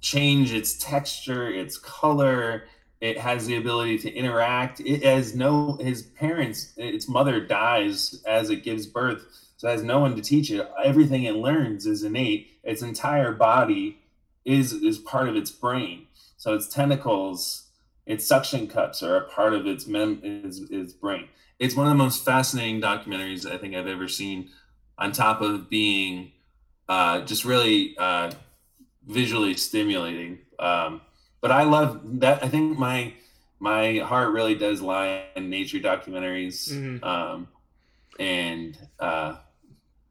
[0.00, 2.64] change its texture, its color,
[3.00, 4.80] it has the ability to interact.
[4.80, 9.82] It has no his parents, its mother dies as it gives birth, so it has
[9.82, 10.66] no one to teach it.
[10.82, 12.58] Everything it learns is innate.
[12.62, 13.98] Its entire body
[14.44, 16.06] is is part of its brain.
[16.38, 17.68] So its tentacles,
[18.06, 21.28] its suction cups are a part of its mem its, its brain.
[21.60, 24.48] It's one of the most fascinating documentaries I think I've ever seen.
[24.98, 26.32] On top of being
[26.88, 28.30] uh, just really uh,
[29.06, 30.40] visually stimulating.
[30.58, 31.00] Um,
[31.40, 32.44] but I love that.
[32.44, 33.14] I think my
[33.60, 37.04] my heart really does lie in nature documentaries, mm-hmm.
[37.04, 37.48] um,
[38.18, 39.36] and uh,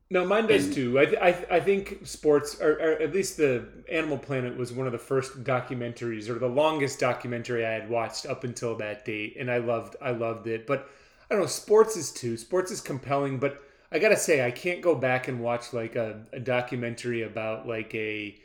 [0.10, 1.00] no, mine does and, too.
[1.00, 4.92] I, I I think sports, or, or, at least the Animal Planet, was one of
[4.92, 9.52] the first documentaries, or the longest documentary I had watched up until that date, and
[9.52, 10.66] I loved I loved it.
[10.66, 10.90] But
[11.30, 12.38] I don't know, sports is too.
[12.38, 13.62] Sports is compelling, but
[13.92, 17.94] I gotta say, I can't go back and watch like a, a documentary about like
[17.96, 18.36] a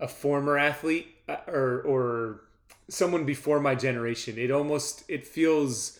[0.00, 2.40] a former athlete uh, or or
[2.88, 4.38] someone before my generation.
[4.38, 5.98] It almost it feels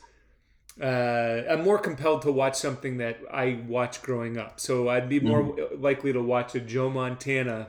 [0.80, 4.60] uh, I'm more compelled to watch something that I watched growing up.
[4.60, 5.80] So I'd be more mm.
[5.80, 7.68] likely to watch a Joe Montana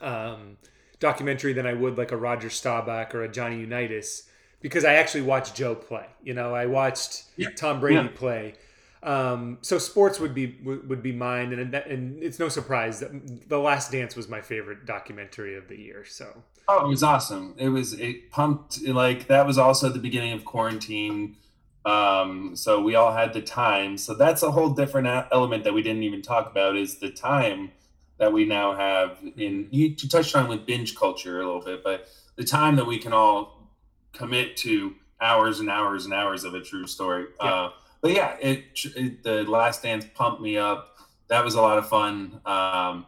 [0.00, 0.56] um,
[0.98, 4.28] documentary than I would like a Roger Staubach or a Johnny Unitas
[4.60, 6.06] because I actually watched Joe play.
[6.22, 7.50] You know, I watched yeah.
[7.56, 8.08] Tom Brady yeah.
[8.14, 8.54] play.
[9.02, 13.58] Um, so sports would be would, be mine, and and it's no surprise that The
[13.58, 16.04] Last Dance was my favorite documentary of the year.
[16.04, 17.54] So oh, it was awesome.
[17.56, 21.36] It was it pumped like that was also the beginning of quarantine.
[21.84, 23.96] Um, so we all had the time.
[23.96, 27.70] So that's a whole different element that we didn't even talk about is the time
[28.18, 32.08] that we now have in you touched on with binge culture a little bit, but
[32.34, 33.55] the time that we can all
[34.12, 37.26] commit to hours and hours and hours of a true story.
[37.40, 37.52] Yeah.
[37.52, 38.64] Uh, but yeah, it,
[38.96, 40.96] it, the Last Dance pumped me up.
[41.28, 42.40] That was a lot of fun.
[42.44, 43.06] Um,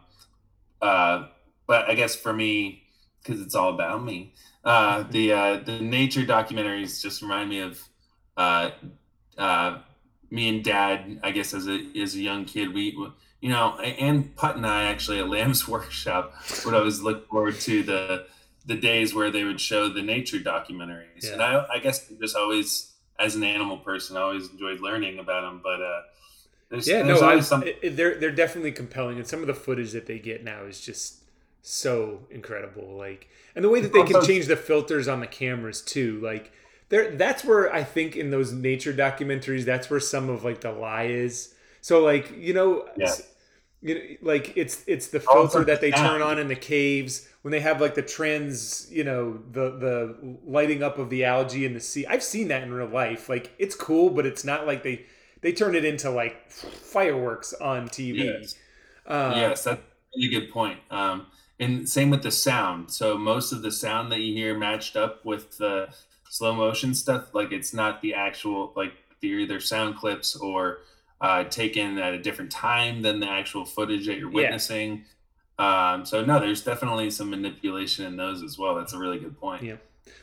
[0.81, 1.27] uh,
[1.67, 2.83] but I guess for me,
[3.21, 4.33] because it's all about me,
[4.63, 7.81] uh, the uh, the nature documentaries just remind me of
[8.35, 8.71] uh,
[9.37, 9.79] uh,
[10.29, 11.19] me and Dad.
[11.23, 12.97] I guess as a as a young kid, we
[13.41, 16.33] you know, and Putt and I actually at Lamb's Workshop
[16.63, 18.25] what I was looking forward to the
[18.69, 21.33] the days where they would show the nature documentaries, yeah.
[21.33, 25.41] and I I guess just always as an animal person, I always enjoyed learning about
[25.41, 25.59] them.
[25.63, 26.01] But uh,
[26.69, 27.63] there's, yeah, there's no, I, some...
[27.83, 31.23] they're they're definitely compelling, and some of the footage that they get now is just
[31.63, 32.95] so incredible.
[32.95, 36.53] Like, and the way that they can change the filters on the cameras too, like.
[36.89, 40.71] There, that's where I think in those nature documentaries, that's where some of like the
[40.71, 41.53] lie is.
[41.81, 43.13] So like you know, yeah.
[43.81, 47.51] You know like it's it's the filter that they turn on in the caves when
[47.51, 51.73] they have like the trends, you know, the the lighting up of the algae in
[51.73, 52.05] the sea.
[52.05, 53.29] I've seen that in real life.
[53.29, 55.05] Like it's cool, but it's not like they
[55.41, 58.25] they turn it into like fireworks on TV.
[58.25, 58.55] Yes,
[59.05, 60.79] uh, yes that's a really good point.
[60.91, 61.27] Um,
[61.59, 62.91] and same with the sound.
[62.91, 65.89] So most of the sound that you hear matched up with the
[66.29, 70.79] slow motion stuff, like it's not the actual like they're either sound clips or
[71.21, 75.05] uh, taken at a different time than the actual footage that you're witnessing.
[75.59, 75.93] Yeah.
[75.93, 78.75] Um, so no, there's definitely some manipulation in those as well.
[78.75, 79.63] That's a really good point.
[79.63, 79.75] Yeah.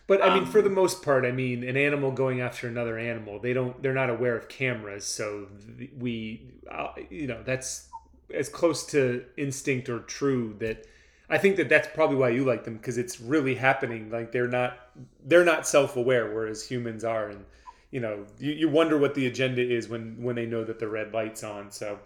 [0.07, 2.99] But I mean, um, for the most part, I mean, an animal going after another
[2.99, 5.05] animal, they don't, they're not aware of cameras.
[5.05, 5.49] So
[5.99, 7.89] we, uh, you know, that's
[8.33, 10.87] as close to instinct or true that
[11.29, 14.11] I think that that's probably why you like them because it's really happening.
[14.11, 14.79] Like they're not,
[15.25, 17.29] they're not self-aware, whereas humans are.
[17.29, 17.45] And,
[17.97, 20.87] you know, you, you wonder what the agenda is when, when they know that the
[20.87, 21.71] red light's on.
[21.71, 21.99] So,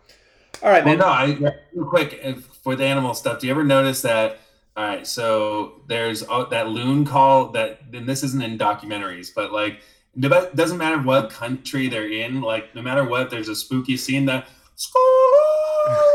[0.62, 0.98] all right, man.
[0.98, 1.36] No, I,
[1.74, 2.24] real quick
[2.62, 3.40] for the animal stuff.
[3.40, 4.38] Do you ever notice that?
[4.76, 9.52] All right, so there's uh, that loon call that, and this isn't in documentaries, but
[9.52, 9.80] like,
[10.16, 12.40] it doesn't matter what country they're in.
[12.40, 14.46] Like, no matter what, there's a spooky scene that.
[14.94, 15.02] yeah,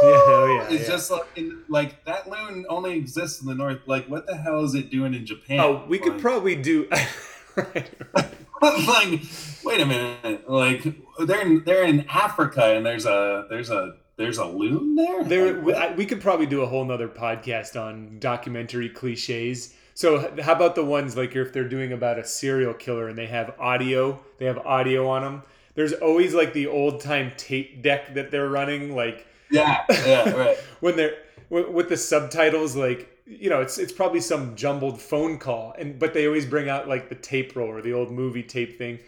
[0.01, 0.95] oh, yeah, it's yeah.
[0.95, 3.79] just like, in, like that loon only exists in the north.
[3.87, 5.59] Like, what the hell is it doing in Japan?
[5.59, 6.87] Oh, we could probably do.
[7.57, 8.31] right, right.
[8.87, 9.21] like,
[9.63, 10.49] wait a minute.
[10.49, 10.83] Like,
[11.19, 15.23] they're in, they're in Africa, and there's a there's a there's a loon there.
[15.23, 19.73] There, we could probably do a whole nother podcast on documentary cliches.
[19.93, 23.27] So how about the ones like if they're doing about a serial killer and they
[23.27, 25.43] have audio, they have audio on them.
[25.73, 30.57] There's always like the old time tape deck that they're running, like yeah, yeah, right.
[30.79, 31.17] when they're
[31.49, 36.13] with the subtitles, like you know, it's it's probably some jumbled phone call, and but
[36.13, 38.99] they always bring out like the tape roll or the old movie tape thing.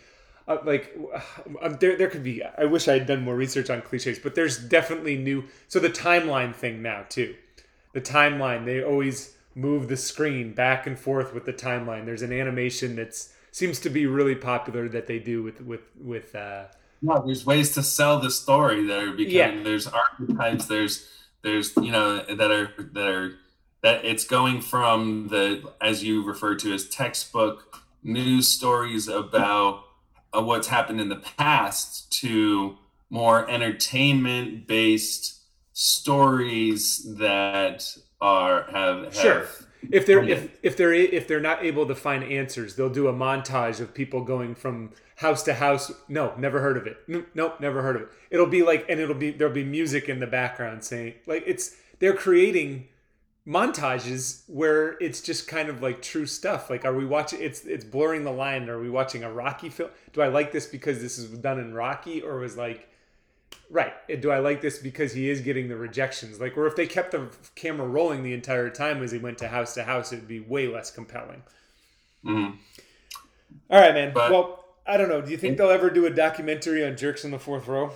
[0.47, 0.97] Uh, like
[1.61, 4.33] uh, there, there could be i wish i had done more research on cliches but
[4.33, 7.35] there's definitely new so the timeline thing now too.
[7.93, 12.05] The timeline they always move the screen back and forth with the timeline.
[12.05, 16.35] There's an animation that's seems to be really popular that they do with with with
[16.35, 16.65] uh
[17.01, 19.63] no, there's ways to sell the story that are becoming yeah.
[19.63, 21.07] there's archetypes there's
[21.43, 23.37] there's you know that are that are
[23.87, 29.83] that it's going from the as you refer to as textbook news stories about
[30.33, 32.75] of what's happened in the past to
[33.09, 35.39] more entertainment based
[35.71, 39.47] stories that are have, have sure.
[39.89, 43.13] If they're if, if they're if they're not able to find answers they'll do a
[43.13, 45.93] montage of people going from house to house.
[46.09, 46.97] No never heard of it.
[47.07, 48.09] No, nope never heard of it.
[48.31, 51.77] It'll be like and it'll be there'll be music in the background saying like it's
[51.99, 52.89] they're creating
[53.47, 56.69] montages where it's just kind of like true stuff.
[56.69, 57.41] Like, are we watching?
[57.41, 58.69] It's it's blurring the line.
[58.69, 59.89] Are we watching a Rocky film?
[60.11, 62.89] Do I like this because this is done in Rocky, or was like,
[63.69, 63.93] right?
[64.21, 66.41] Do I like this because he is getting the rejections?
[66.41, 69.47] Like, or if they kept the camera rolling the entire time as he went to
[69.47, 71.43] house to house, it'd be way less compelling.
[72.25, 72.57] Mm-hmm.
[73.69, 74.13] All right, man.
[74.13, 75.21] But, well, I don't know.
[75.21, 77.91] Do you think they'll ever do a documentary on jerks in the fourth row?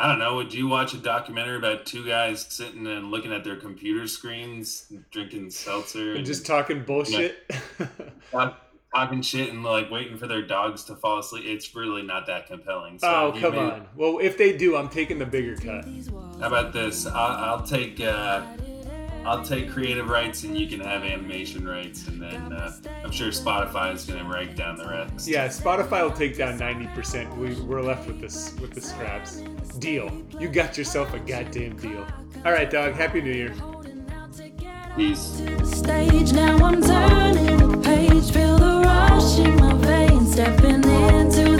[0.00, 0.36] I don't know.
[0.36, 4.92] Would you watch a documentary about two guys sitting and looking at their computer screens,
[5.10, 7.44] drinking seltzer, and, and just talking bullshit,
[7.80, 7.88] you
[8.32, 8.54] know,
[8.94, 11.44] talking shit, and like waiting for their dogs to fall asleep?
[11.46, 13.00] It's really not that compelling.
[13.00, 13.88] So oh come on!
[13.96, 15.84] Well, if they do, I'm taking the bigger cut.
[16.40, 17.04] How about this?
[17.04, 18.00] I'll, I'll take.
[18.00, 18.42] Uh,
[19.24, 22.06] I'll take creative rights and you can have animation rights.
[22.08, 22.72] And then uh,
[23.04, 25.28] I'm sure Spotify is going to rank down the rest.
[25.28, 27.36] Yeah, Spotify will take down 90%.
[27.36, 29.42] We, we're left with this with the scraps.
[29.78, 30.10] Deal.
[30.38, 32.06] You got yourself a goddamn deal.
[32.44, 32.94] All right, dog.
[32.94, 33.54] Happy New Year.
[35.64, 41.57] Stage now I'm turning page, feel the rush in my veins, stepping into